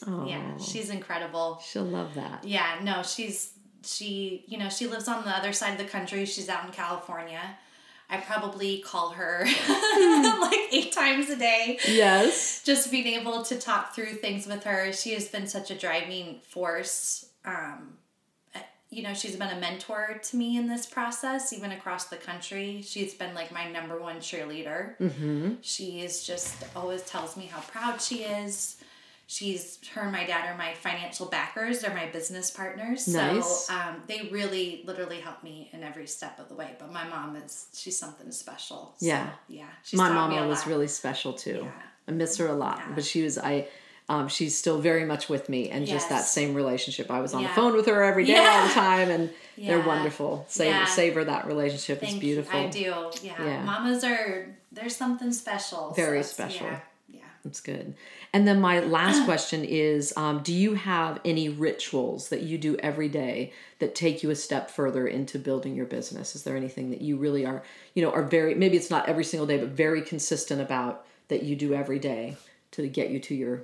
Oh, 0.07 0.26
Yeah, 0.26 0.57
she's 0.59 0.90
incredible. 0.90 1.61
she'll 1.64 1.85
love 1.85 2.14
that. 2.14 2.45
Yeah, 2.45 2.78
no, 2.83 3.02
she's 3.02 3.52
she, 3.85 4.45
you 4.47 4.59
know, 4.59 4.69
she 4.69 4.87
lives 4.87 5.09
on 5.09 5.25
the 5.25 5.31
other 5.31 5.52
side 5.52 5.73
of 5.73 5.78
the 5.78 5.90
country. 5.90 6.25
She's 6.25 6.49
out 6.49 6.64
in 6.64 6.71
California. 6.73 7.40
I 8.09 8.19
probably 8.19 8.78
call 8.81 9.11
her 9.11 9.45
like 10.40 10.61
eight 10.71 10.92
times 10.92 11.31
a 11.31 11.37
day. 11.37 11.78
Yes. 11.88 12.62
Just 12.62 12.90
being 12.90 13.07
able 13.21 13.42
to 13.45 13.59
talk 13.59 13.95
through 13.95 14.14
things 14.16 14.47
with 14.47 14.64
her. 14.64 14.92
She 14.92 15.14
has 15.14 15.28
been 15.28 15.47
such 15.47 15.71
a 15.71 15.75
driving 15.75 16.40
force. 16.47 17.26
Um, 17.45 17.95
you 18.93 19.03
know, 19.03 19.15
she's 19.15 19.37
been 19.37 19.49
a 19.49 19.59
mentor 19.59 20.21
to 20.23 20.37
me 20.37 20.59
in 20.59 20.69
this 20.69 20.85
process, 20.85 21.53
even 21.55 21.73
across 21.73 22.05
the 22.05 22.17
country. 22.17 22.83
She's 22.83 23.15
been 23.15 23.35
like 23.35 23.51
my 23.51 23.69
number 23.71 23.99
one 23.99 24.17
cheerleader. 24.17 24.99
Mm-hmm. 24.99 25.55
She 25.63 26.03
is 26.03 26.25
just 26.27 26.63
always 26.77 27.01
tells 27.03 27.35
me 27.35 27.47
how 27.47 27.61
proud 27.63 28.03
she 28.03 28.17
is. 28.25 28.77
She's 29.27 29.79
her 29.95 30.03
and 30.03 30.13
my 30.13 30.27
dad 30.27 30.47
are 30.53 30.59
my 30.59 30.75
financial 30.75 31.25
backers. 31.25 31.81
They're 31.81 31.95
my 31.95 32.05
business 32.11 32.51
partners. 32.51 33.09
Nice. 33.09 33.67
So 33.67 33.75
um, 33.75 34.03
they 34.07 34.29
really, 34.31 34.83
literally 34.85 35.21
help 35.21 35.43
me 35.43 35.71
in 35.73 35.83
every 35.83 36.07
step 36.07 36.39
of 36.39 36.51
the 36.51 36.55
way. 36.55 36.73
But 36.79 36.93
my 36.93 37.09
mom 37.09 37.37
is 37.37 37.69
she's 37.73 37.99
something 37.99 38.31
special. 38.31 38.95
So, 38.99 39.07
Yeah. 39.07 39.31
yeah. 39.49 39.69
She's 39.85 39.97
My 39.97 40.11
mom 40.13 40.49
was 40.49 40.67
really 40.67 40.87
special 40.89 41.33
too. 41.33 41.61
Yeah. 41.63 41.71
I 42.09 42.11
miss 42.11 42.37
her 42.37 42.47
a 42.49 42.53
lot, 42.53 42.77
Yeah. 42.79 42.95
but 42.95 43.05
she 43.07 43.23
was 43.23 43.39
I. 43.39 43.69
Um, 44.12 44.28
she's 44.28 44.54
still 44.54 44.78
very 44.78 45.07
much 45.07 45.31
with 45.31 45.49
me, 45.49 45.71
and 45.71 45.87
just 45.87 46.11
that 46.11 46.26
same 46.26 46.52
relationship. 46.52 47.11
I 47.11 47.21
was 47.21 47.33
on 47.33 47.45
the 47.45 47.49
phone 47.49 47.75
with 47.75 47.87
her 47.87 48.02
every 48.02 48.26
day, 48.26 48.37
all 48.37 48.69
the 48.69 48.75
time, 48.75 49.11
and 49.11 49.31
they're 49.57 49.81
wonderful. 49.81 50.45
Savor, 50.49 50.71
Yeah. 50.71 50.85
savor 50.85 51.25
that 51.25 51.47
relationship. 51.47 52.00
Thank 52.00 52.12
it's 52.12 52.21
beautiful. 52.21 52.61
You. 52.61 52.66
I 52.66 52.71
do. 52.71 53.11
Yeah. 53.23 53.42
Yeah. 53.42 53.64
Mamas 53.64 54.04
are 54.04 54.54
there's 54.71 54.95
something 54.95 55.33
special. 55.33 55.95
Very 55.97 56.19
it's- 56.19 56.31
special. 56.31 56.66
Yeah. 56.66 56.81
yeah. 57.09 57.21
That's 57.42 57.62
good. 57.62 57.95
And 58.35 58.47
then 58.47 58.61
my 58.61 58.81
last 58.81 59.25
question 59.31 59.64
is 59.64 60.12
um, 60.14 60.40
Do 60.42 60.52
you 60.52 60.75
have 60.75 61.19
any 61.25 61.49
rituals 61.49 62.28
that 62.28 62.42
you 62.42 62.59
do 62.59 62.76
every 62.81 63.09
day 63.09 63.54
that 63.78 63.95
take 63.95 64.23
you 64.23 64.28
a 64.28 64.37
step 64.37 64.71
further 64.71 65.07
into 65.07 65.38
building 65.38 65.75
your 65.75 65.87
business? 65.87 66.37
Is 66.37 66.42
there 66.42 66.57
anything 66.57 66.90
that 66.90 67.00
you 67.00 67.16
really 67.16 67.47
are, 67.47 67.62
you 67.95 68.02
know, 68.02 68.11
are 68.11 68.23
very, 68.23 68.54
maybe 68.54 68.76
it's 68.76 68.90
not 68.90 69.09
every 69.09 69.25
single 69.25 69.47
day, 69.47 69.57
but 69.57 69.69
very 69.71 70.02
consistent 70.02 70.61
about 70.61 71.07
that 71.28 71.45
you 71.45 71.57
do 71.57 71.73
every 71.73 71.99
day 71.99 72.37
to 72.73 72.87
get 72.88 73.09
you 73.09 73.19
to 73.21 73.35
your 73.35 73.62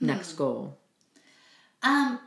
next 0.00 0.32
Hmm. 0.32 0.38
goal? 0.38 0.78
Um, 1.82 2.20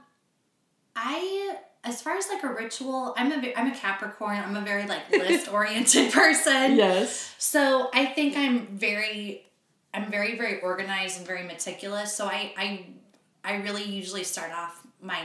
I 0.96 1.58
as 1.84 2.00
far 2.02 2.16
as 2.16 2.30
like 2.30 2.44
a 2.44 2.48
ritual, 2.54 3.14
I'm 3.18 3.32
a 3.32 3.54
I'm 3.58 3.72
a 3.72 3.76
Capricorn. 3.76 4.38
I'm 4.38 4.56
a 4.56 4.62
very 4.62 4.86
like 4.88 5.10
list 5.12 5.52
oriented 5.52 6.12
person. 6.14 6.76
Yes. 6.76 7.34
So 7.38 7.90
I 7.94 8.06
think 8.06 8.38
I'm 8.38 8.68
very, 8.68 9.46
I'm 9.94 10.12
very 10.12 10.38
very 10.38 10.62
organized 10.62 11.18
and 11.18 11.26
very 11.26 11.44
meticulous. 11.44 12.16
So 12.16 12.26
I 12.28 12.54
I 12.58 12.86
I 13.44 13.56
really 13.58 13.84
usually 13.84 14.24
start 14.24 14.52
off 14.52 14.86
my 15.02 15.22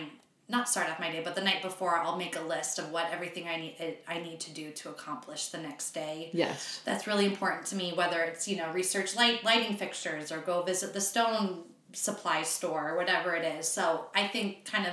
not 0.48 0.68
start 0.68 0.88
off 0.88 1.00
my 1.00 1.10
day, 1.10 1.20
but 1.24 1.34
the 1.34 1.40
night 1.42 1.60
before, 1.60 1.96
I'll 1.98 2.16
make 2.16 2.36
a 2.36 2.40
list 2.40 2.78
of 2.78 2.92
what 2.92 3.10
everything 3.12 3.48
I 3.48 3.56
need 3.56 3.96
I 4.08 4.20
need 4.20 4.40
to 4.40 4.50
do 4.52 4.70
to 4.70 4.88
accomplish 4.90 5.48
the 5.48 5.58
next 5.58 5.90
day. 5.90 6.30
Yes. 6.32 6.80
That's 6.84 7.06
really 7.06 7.26
important 7.26 7.66
to 7.66 7.76
me. 7.76 7.92
Whether 7.94 8.22
it's 8.22 8.48
you 8.48 8.56
know 8.56 8.72
research 8.72 9.14
light 9.16 9.44
lighting 9.44 9.76
fixtures 9.76 10.32
or 10.32 10.38
go 10.38 10.62
visit 10.62 10.94
the 10.94 11.00
stone 11.00 11.64
supply 11.96 12.42
store 12.42 12.90
or 12.90 12.96
whatever 12.96 13.34
it 13.34 13.44
is. 13.58 13.66
So 13.66 14.06
I 14.14 14.26
think 14.28 14.64
kind 14.64 14.86
of 14.86 14.92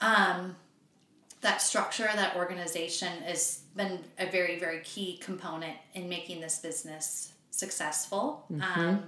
um, 0.00 0.56
that 1.40 1.60
structure, 1.60 2.08
that 2.14 2.36
organization 2.36 3.12
has 3.24 3.60
been 3.76 4.00
a 4.18 4.26
very 4.26 4.58
very 4.58 4.80
key 4.80 5.18
component 5.22 5.76
in 5.94 6.08
making 6.08 6.40
this 6.40 6.58
business 6.58 7.32
successful. 7.50 8.44
Mm-hmm. 8.50 8.80
Um, 8.80 9.02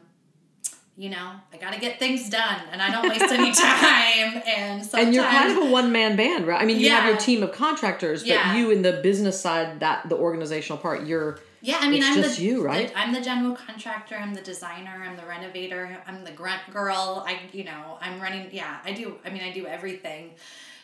you 0.97 1.09
know, 1.09 1.33
I 1.50 1.57
got 1.57 1.73
to 1.73 1.81
get 1.81 1.99
things 1.99 2.29
done 2.29 2.61
and 2.71 2.83
I 2.83 2.90
don't 2.90 3.09
waste 3.09 3.33
any 3.33 3.52
time. 3.52 4.43
And 4.47 4.83
sometimes, 4.85 5.07
And 5.07 5.14
you're 5.14 5.25
kind 5.25 5.50
of 5.50 5.69
a 5.69 5.71
one 5.71 5.93
man 5.93 6.14
band, 6.14 6.47
right? 6.47 6.61
I 6.61 6.67
mean, 6.67 6.79
you 6.79 6.90
have 6.90 7.07
your 7.07 7.17
team 7.17 7.43
of 7.43 7.52
contractors, 7.52 8.23
but 8.23 8.29
Yeah. 8.29 8.57
you 8.57 8.71
in 8.71 8.83
the 8.83 9.00
business 9.02 9.40
side, 9.40 9.81
that 9.81 10.11
the 10.11 10.17
organizational 10.17 10.76
part, 10.76 11.07
you're 11.07 11.38
yeah, 11.62 11.79
I 11.81 11.88
mean, 11.88 11.99
it's 11.99 12.07
I'm 12.07 12.14
just 12.17 12.37
the, 12.38 12.45
you, 12.45 12.62
right? 12.64 12.88
the- 12.88 12.99
I'm 12.99 13.12
the 13.12 13.21
general 13.21 13.55
contractor. 13.55 14.17
I'm 14.17 14.35
the 14.35 14.40
designer. 14.40 15.05
I'm 15.07 15.17
the 15.17 15.26
renovator. 15.26 15.99
I'm 16.07 16.25
the 16.25 16.31
grunt 16.33 16.62
girl. 16.73 17.25
I, 17.26 17.38
you 17.52 17.64
know, 17.64 17.99
I'm 18.00 18.21
running. 18.21 18.49
Yeah, 18.52 18.79
I 18.85 18.93
do. 18.93 19.17
I 19.25 19.31
mean, 19.31 19.43
I 19.43 19.52
do 19.52 19.67
everything. 19.67 20.33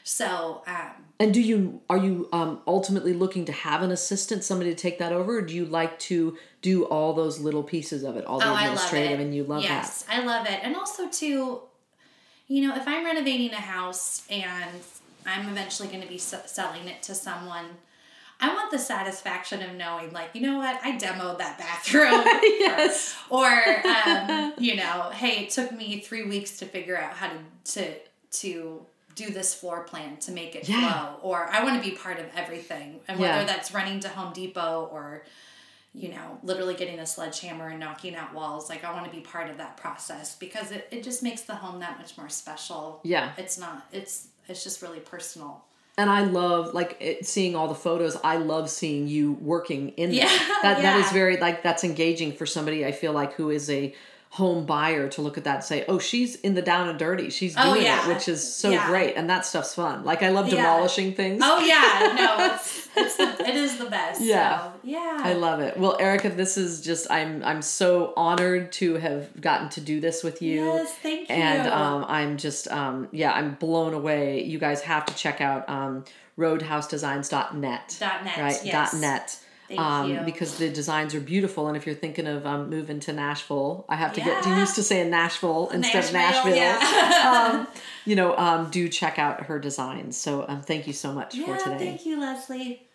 So, 0.05 0.63
um, 0.69 0.93
And 1.19 1.35
do 1.35 1.41
you 1.41 1.81
are 1.91 1.97
you 1.99 2.29
um, 2.33 2.61
ultimately 2.67 3.13
looking 3.13 3.45
to 3.47 3.53
have 3.53 3.83
an 3.83 3.91
assistant, 3.91 4.45
somebody 4.45 4.71
to 4.71 4.77
take 4.77 5.01
that 5.01 5.13
over, 5.13 5.39
or 5.39 5.43
do 5.43 5.53
you 5.53 5.65
like 5.65 5.99
to 6.01 6.37
do 6.63 6.85
all 6.85 7.13
those 7.13 7.41
little 7.41 7.65
pieces 7.65 8.05
of 8.05 8.17
it, 8.17 8.25
all 8.25 8.39
the 8.39 8.47
Oh, 8.49 8.55
administrative, 8.55 9.19
and 9.19 9.35
you 9.35 9.43
love 9.43 9.63
yes, 9.65 10.03
that? 10.05 10.15
Yes, 10.15 10.23
I 10.23 10.25
love 10.25 10.47
it. 10.47 10.61
And 10.63 10.77
also 10.77 11.09
too, 11.09 11.63
you 12.47 12.69
know, 12.69 12.77
if 12.77 12.87
I'm 12.87 13.05
renovating 13.05 13.51
a 13.53 13.57
house 13.57 14.23
and 14.31 14.71
I'm 15.27 15.49
eventually 15.49 15.89
going 15.89 16.03
to 16.03 16.09
be 16.09 16.15
s- 16.17 16.35
selling 16.53 16.87
it 16.87 17.03
to 17.03 17.15
someone, 17.15 17.65
I 18.39 18.53
want 18.55 18.71
the 18.71 18.79
satisfaction 18.79 19.63
of 19.63 19.75
knowing, 19.77 20.13
like, 20.13 20.31
you 20.35 20.43
know 20.43 20.59
what, 20.59 20.79
I 20.85 20.93
demoed 20.99 21.39
that 21.39 21.59
bathroom. 21.59 22.23
Yes. 22.61 23.17
Or, 23.31 23.47
um, 23.47 24.53
you 24.59 24.77
know, 24.77 25.11
hey, 25.13 25.45
it 25.45 25.51
took 25.51 25.73
me 25.73 26.01
three 26.01 26.25
weeks 26.25 26.59
to 26.59 26.67
figure 26.67 26.99
out 26.99 27.15
how 27.15 27.29
to 27.29 27.39
to 27.75 27.95
to 28.43 28.85
do 29.15 29.31
this 29.31 29.55
floor 29.55 29.85
plan 29.85 30.19
to 30.19 30.33
make 30.33 30.55
it 30.55 30.69
Yeah. 30.69 30.93
flow. 30.93 31.17
Or 31.23 31.49
I 31.51 31.65
want 31.65 31.83
to 31.83 31.91
be 31.91 31.97
part 31.97 32.19
of 32.19 32.27
everything, 32.37 33.01
and 33.09 33.19
whether 33.19 33.41
Yeah. 33.41 33.45
that's 33.45 33.73
running 33.73 34.01
to 34.01 34.09
Home 34.11 34.33
Depot 34.33 34.89
or 34.93 35.25
you 35.95 36.11
know, 36.11 36.39
literally 36.43 36.75
getting 36.75 36.99
a 36.99 37.07
sledgehammer 37.07 37.69
and 37.69 37.81
knocking 37.81 38.15
out 38.15 38.35
walls. 38.35 38.69
Like 38.69 38.85
I 38.85 38.93
want 38.93 39.07
to 39.07 39.11
be 39.11 39.23
part 39.23 39.49
of 39.49 39.57
that 39.57 39.79
process 39.79 40.37
because 40.37 40.71
it, 40.71 40.87
it 40.91 41.03
just 41.03 41.23
makes 41.23 41.41
the 41.41 41.55
home 41.55 41.81
that 41.81 41.97
much 41.97 42.19
more 42.19 42.29
special. 42.29 43.01
Yeah. 43.03 43.33
It's 43.39 43.57
not 43.57 43.87
it's 43.93 44.29
it's 44.47 44.63
just 44.63 44.83
really 44.83 45.01
personal. 45.01 45.65
And 45.99 46.11
I 46.11 46.25
love 46.25 46.75
like 46.75 46.97
it, 47.01 47.27
seeing 47.27 47.57
all 47.57 47.69
the 47.69 47.75
photos. 47.75 48.19
I 48.23 48.37
love 48.37 48.69
seeing 48.69 49.09
you 49.09 49.33
working 49.41 49.91
in 49.97 50.13
Yeah, 50.13 50.27
that. 50.27 50.61
That 50.63 50.83
that 50.83 51.01
is 51.01 51.11
very 51.13 51.39
like 51.39 51.63
that's 51.63 51.85
engaging 51.85 52.33
for 52.33 52.45
somebody. 52.45 52.85
I 52.85 52.93
feel 52.93 53.13
like 53.13 53.33
who 53.35 53.51
is 53.51 53.71
a 53.71 53.95
home 54.31 54.67
buyer 54.67 55.09
to 55.09 55.23
look 55.23 55.39
at 55.39 55.45
that 55.45 55.55
and 55.57 55.65
say, 55.65 55.85
"Oh, 55.89 55.99
she's 55.99 56.35
in 56.37 56.55
the 56.55 56.61
down 56.63 56.89
and 56.91 56.99
dirty. 56.99 57.31
She's 57.31 57.55
doing 57.55 57.69
Oh, 57.69 57.75
it," 57.75 58.07
which 58.09 58.29
is 58.29 58.55
so 58.55 58.69
Yeah. 58.71 58.87
great. 58.89 59.15
And 59.17 59.31
that 59.31 59.47
stuff's 59.47 59.75
fun. 59.75 60.05
Like 60.05 60.23
I 60.23 60.29
love 60.29 60.49
Yeah. 60.49 60.57
demolishing 60.57 61.15
things. 61.15 61.41
Oh 61.43 61.59
yeah, 61.65 62.15
no, 62.39 62.55
it's 62.55 62.89
it's 62.97 63.17
the, 63.17 63.49
it 63.49 63.55
is 63.57 63.79
the 63.79 63.87
best. 63.87 64.21
Yeah. 64.21 64.59
So, 64.61 64.73
yeah. 64.85 65.19
I 65.23 65.33
love 65.35 65.61
it. 65.61 65.79
Well, 65.79 65.97
Erica, 65.99 66.29
this 66.29 66.59
is 66.59 66.83
just 66.83 67.11
I'm 67.11 67.43
I'm 67.45 67.63
so 67.63 68.13
honored 68.17 68.73
to 68.73 68.95
have 68.97 69.41
gotten 69.41 69.71
to 69.71 69.81
do 69.81 70.01
this 70.01 70.23
with 70.23 70.43
you. 70.43 70.65
Yes, 70.67 70.95
thank 71.03 71.29
you. 71.31 71.35
And 71.35 71.69
um, 71.69 72.05
I'm 72.07 72.37
just 72.37 72.69
um, 72.69 73.09
yeah, 73.13 73.33
I'm 73.33 73.55
blown 73.55 73.95
away. 73.95 74.43
You 74.45 74.59
guys 74.59 74.83
have 74.83 75.07
to 75.07 75.15
check 75.15 75.41
out 75.41 75.67
um, 75.69 76.05
roadhousedesigns.net. 76.39 77.97
Dot 78.01 78.25
net, 78.25 78.37
Right, 78.39 78.61
yes. 78.65 78.95
net. 78.95 79.39
Thank 79.69 79.81
um, 79.81 80.11
you. 80.11 80.21
Because 80.21 80.59
the 80.59 80.71
designs 80.71 81.15
are 81.15 81.21
beautiful, 81.21 81.69
and 81.69 81.77
if 81.77 81.87
you're 81.87 81.95
thinking 81.95 82.27
of 82.27 82.47
um, 82.47 82.71
moving 82.71 83.01
to 83.01 83.13
Nashville, 83.13 83.85
I 83.89 83.97
have 83.97 84.13
to 84.15 84.21
get 84.21 84.47
used 84.47 84.77
to 84.77 84.83
saying 84.83 85.11
Nashville 85.11 85.71
instead 85.71 86.05
of 86.05 86.13
Nashville, 86.13 86.55
Nashville. 86.55 86.57
yeah. 86.57 87.51
um, 87.53 87.67
you 88.05 88.17
know, 88.17 88.37
um, 88.37 88.71
do 88.71 88.89
check 88.89 89.19
out 89.19 89.45
her 89.45 89.59
designs. 89.59 90.17
So 90.17 90.45
um, 90.49 90.63
thank 90.63 90.87
you 90.87 90.93
so 90.93 91.13
much 91.13 91.35
yeah, 91.35 91.47
for 91.47 91.65
today. 91.65 91.79
thank 91.79 92.07
you, 92.07 92.21
Leslie. 92.21 92.87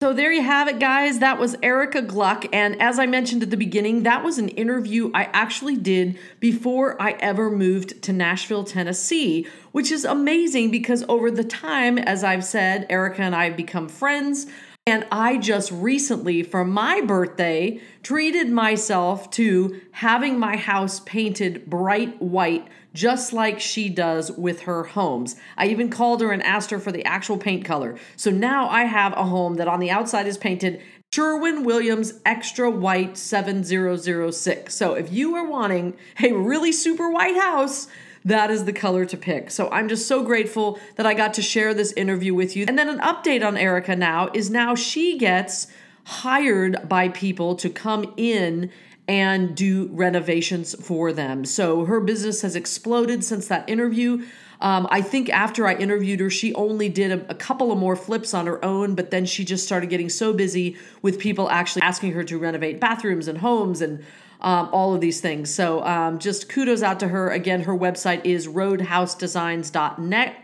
So 0.00 0.12
there 0.12 0.30
you 0.30 0.42
have 0.42 0.68
it, 0.68 0.78
guys. 0.78 1.18
That 1.18 1.40
was 1.40 1.56
Erica 1.60 2.02
Gluck. 2.02 2.46
And 2.52 2.80
as 2.80 3.00
I 3.00 3.06
mentioned 3.06 3.42
at 3.42 3.50
the 3.50 3.56
beginning, 3.56 4.04
that 4.04 4.22
was 4.22 4.38
an 4.38 4.48
interview 4.50 5.10
I 5.12 5.24
actually 5.32 5.76
did 5.76 6.16
before 6.38 7.00
I 7.02 7.16
ever 7.18 7.50
moved 7.50 8.00
to 8.02 8.12
Nashville, 8.12 8.62
Tennessee, 8.62 9.48
which 9.72 9.90
is 9.90 10.04
amazing 10.04 10.70
because 10.70 11.04
over 11.08 11.32
the 11.32 11.42
time, 11.42 11.98
as 11.98 12.22
I've 12.22 12.44
said, 12.44 12.86
Erica 12.88 13.22
and 13.22 13.34
I 13.34 13.46
have 13.46 13.56
become 13.56 13.88
friends. 13.88 14.46
And 14.88 15.06
I 15.12 15.36
just 15.36 15.70
recently, 15.70 16.42
for 16.42 16.64
my 16.64 17.02
birthday, 17.02 17.78
treated 18.02 18.48
myself 18.48 19.30
to 19.32 19.82
having 19.90 20.38
my 20.38 20.56
house 20.56 21.00
painted 21.00 21.68
bright 21.68 22.22
white, 22.22 22.66
just 22.94 23.34
like 23.34 23.60
she 23.60 23.90
does 23.90 24.32
with 24.32 24.62
her 24.62 24.84
homes. 24.84 25.36
I 25.58 25.66
even 25.66 25.90
called 25.90 26.22
her 26.22 26.32
and 26.32 26.42
asked 26.42 26.70
her 26.70 26.78
for 26.78 26.90
the 26.90 27.04
actual 27.04 27.36
paint 27.36 27.66
color. 27.66 27.98
So 28.16 28.30
now 28.30 28.66
I 28.70 28.84
have 28.84 29.12
a 29.12 29.24
home 29.24 29.56
that 29.56 29.68
on 29.68 29.78
the 29.78 29.90
outside 29.90 30.26
is 30.26 30.38
painted 30.38 30.80
Sherwin 31.12 31.64
Williams 31.64 32.14
Extra 32.24 32.70
White 32.70 33.18
7006. 33.18 34.74
So 34.74 34.94
if 34.94 35.12
you 35.12 35.34
are 35.34 35.46
wanting 35.46 35.98
a 36.18 36.32
really 36.32 36.72
super 36.72 37.10
white 37.10 37.36
house, 37.36 37.88
that 38.24 38.50
is 38.50 38.64
the 38.64 38.72
color 38.72 39.04
to 39.04 39.16
pick. 39.16 39.50
So 39.50 39.68
I'm 39.70 39.88
just 39.88 40.06
so 40.06 40.22
grateful 40.22 40.78
that 40.96 41.06
I 41.06 41.14
got 41.14 41.34
to 41.34 41.42
share 41.42 41.74
this 41.74 41.92
interview 41.92 42.34
with 42.34 42.56
you. 42.56 42.64
And 42.68 42.78
then 42.78 42.88
an 42.88 42.98
update 43.00 43.46
on 43.46 43.56
Erica 43.56 43.96
now 43.96 44.30
is 44.34 44.50
now 44.50 44.74
she 44.74 45.18
gets 45.18 45.68
hired 46.04 46.88
by 46.88 47.08
people 47.08 47.54
to 47.56 47.68
come 47.68 48.12
in 48.16 48.70
and 49.06 49.56
do 49.56 49.88
renovations 49.92 50.74
for 50.84 51.12
them. 51.12 51.44
So 51.44 51.86
her 51.86 52.00
business 52.00 52.42
has 52.42 52.54
exploded 52.54 53.24
since 53.24 53.48
that 53.48 53.68
interview. 53.68 54.26
Um, 54.60 54.88
I 54.90 55.02
think 55.02 55.30
after 55.30 55.66
I 55.66 55.74
interviewed 55.74 56.20
her, 56.20 56.30
she 56.30 56.52
only 56.54 56.88
did 56.88 57.12
a, 57.12 57.30
a 57.30 57.34
couple 57.34 57.70
of 57.70 57.78
more 57.78 57.94
flips 57.94 58.34
on 58.34 58.46
her 58.46 58.64
own, 58.64 58.94
but 58.94 59.10
then 59.10 59.24
she 59.24 59.44
just 59.44 59.64
started 59.64 59.88
getting 59.88 60.08
so 60.08 60.32
busy 60.32 60.76
with 61.00 61.18
people 61.18 61.48
actually 61.48 61.82
asking 61.82 62.12
her 62.12 62.24
to 62.24 62.38
renovate 62.38 62.80
bathrooms 62.80 63.28
and 63.28 63.38
homes 63.38 63.80
and 63.80 64.04
um, 64.40 64.68
all 64.72 64.94
of 64.94 65.00
these 65.00 65.20
things. 65.20 65.52
So 65.52 65.84
um, 65.84 66.18
just 66.18 66.48
kudos 66.48 66.82
out 66.82 67.00
to 67.00 67.08
her. 67.08 67.30
Again, 67.30 67.62
her 67.62 67.76
website 67.76 68.24
is 68.24 68.46
roadhousedesigns.net. 68.48 70.36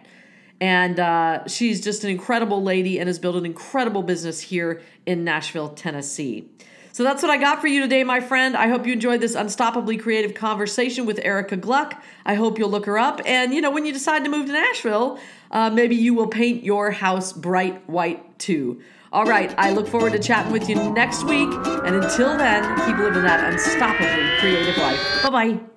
And 0.60 1.00
uh, 1.00 1.46
she's 1.48 1.80
just 1.82 2.04
an 2.04 2.10
incredible 2.10 2.62
lady 2.62 2.98
and 2.98 3.08
has 3.08 3.18
built 3.18 3.36
an 3.36 3.44
incredible 3.44 4.02
business 4.02 4.40
here 4.40 4.80
in 5.04 5.24
Nashville, 5.24 5.70
Tennessee. 5.70 6.48
So 6.94 7.02
that's 7.02 7.24
what 7.24 7.30
I 7.32 7.38
got 7.38 7.60
for 7.60 7.66
you 7.66 7.80
today, 7.80 8.04
my 8.04 8.20
friend. 8.20 8.56
I 8.56 8.68
hope 8.68 8.86
you 8.86 8.92
enjoyed 8.92 9.20
this 9.20 9.34
unstoppably 9.34 10.00
creative 10.00 10.32
conversation 10.32 11.06
with 11.06 11.18
Erica 11.24 11.56
Gluck. 11.56 12.00
I 12.24 12.34
hope 12.34 12.56
you'll 12.56 12.70
look 12.70 12.86
her 12.86 12.96
up. 12.96 13.20
And, 13.26 13.52
you 13.52 13.60
know, 13.60 13.72
when 13.72 13.84
you 13.84 13.92
decide 13.92 14.22
to 14.22 14.30
move 14.30 14.46
to 14.46 14.52
Nashville, 14.52 15.18
uh, 15.50 15.70
maybe 15.70 15.96
you 15.96 16.14
will 16.14 16.28
paint 16.28 16.62
your 16.62 16.92
house 16.92 17.32
bright 17.32 17.88
white 17.88 18.38
too. 18.38 18.80
All 19.12 19.24
right, 19.24 19.52
I 19.58 19.72
look 19.72 19.88
forward 19.88 20.12
to 20.12 20.20
chatting 20.20 20.52
with 20.52 20.68
you 20.68 20.76
next 20.92 21.24
week. 21.24 21.48
And 21.84 21.96
until 21.96 22.36
then, 22.38 22.62
keep 22.86 22.96
living 22.96 23.24
that 23.24 23.52
unstoppably 23.52 24.38
creative 24.38 24.76
life. 24.76 25.22
Bye 25.24 25.30
bye. 25.30 25.73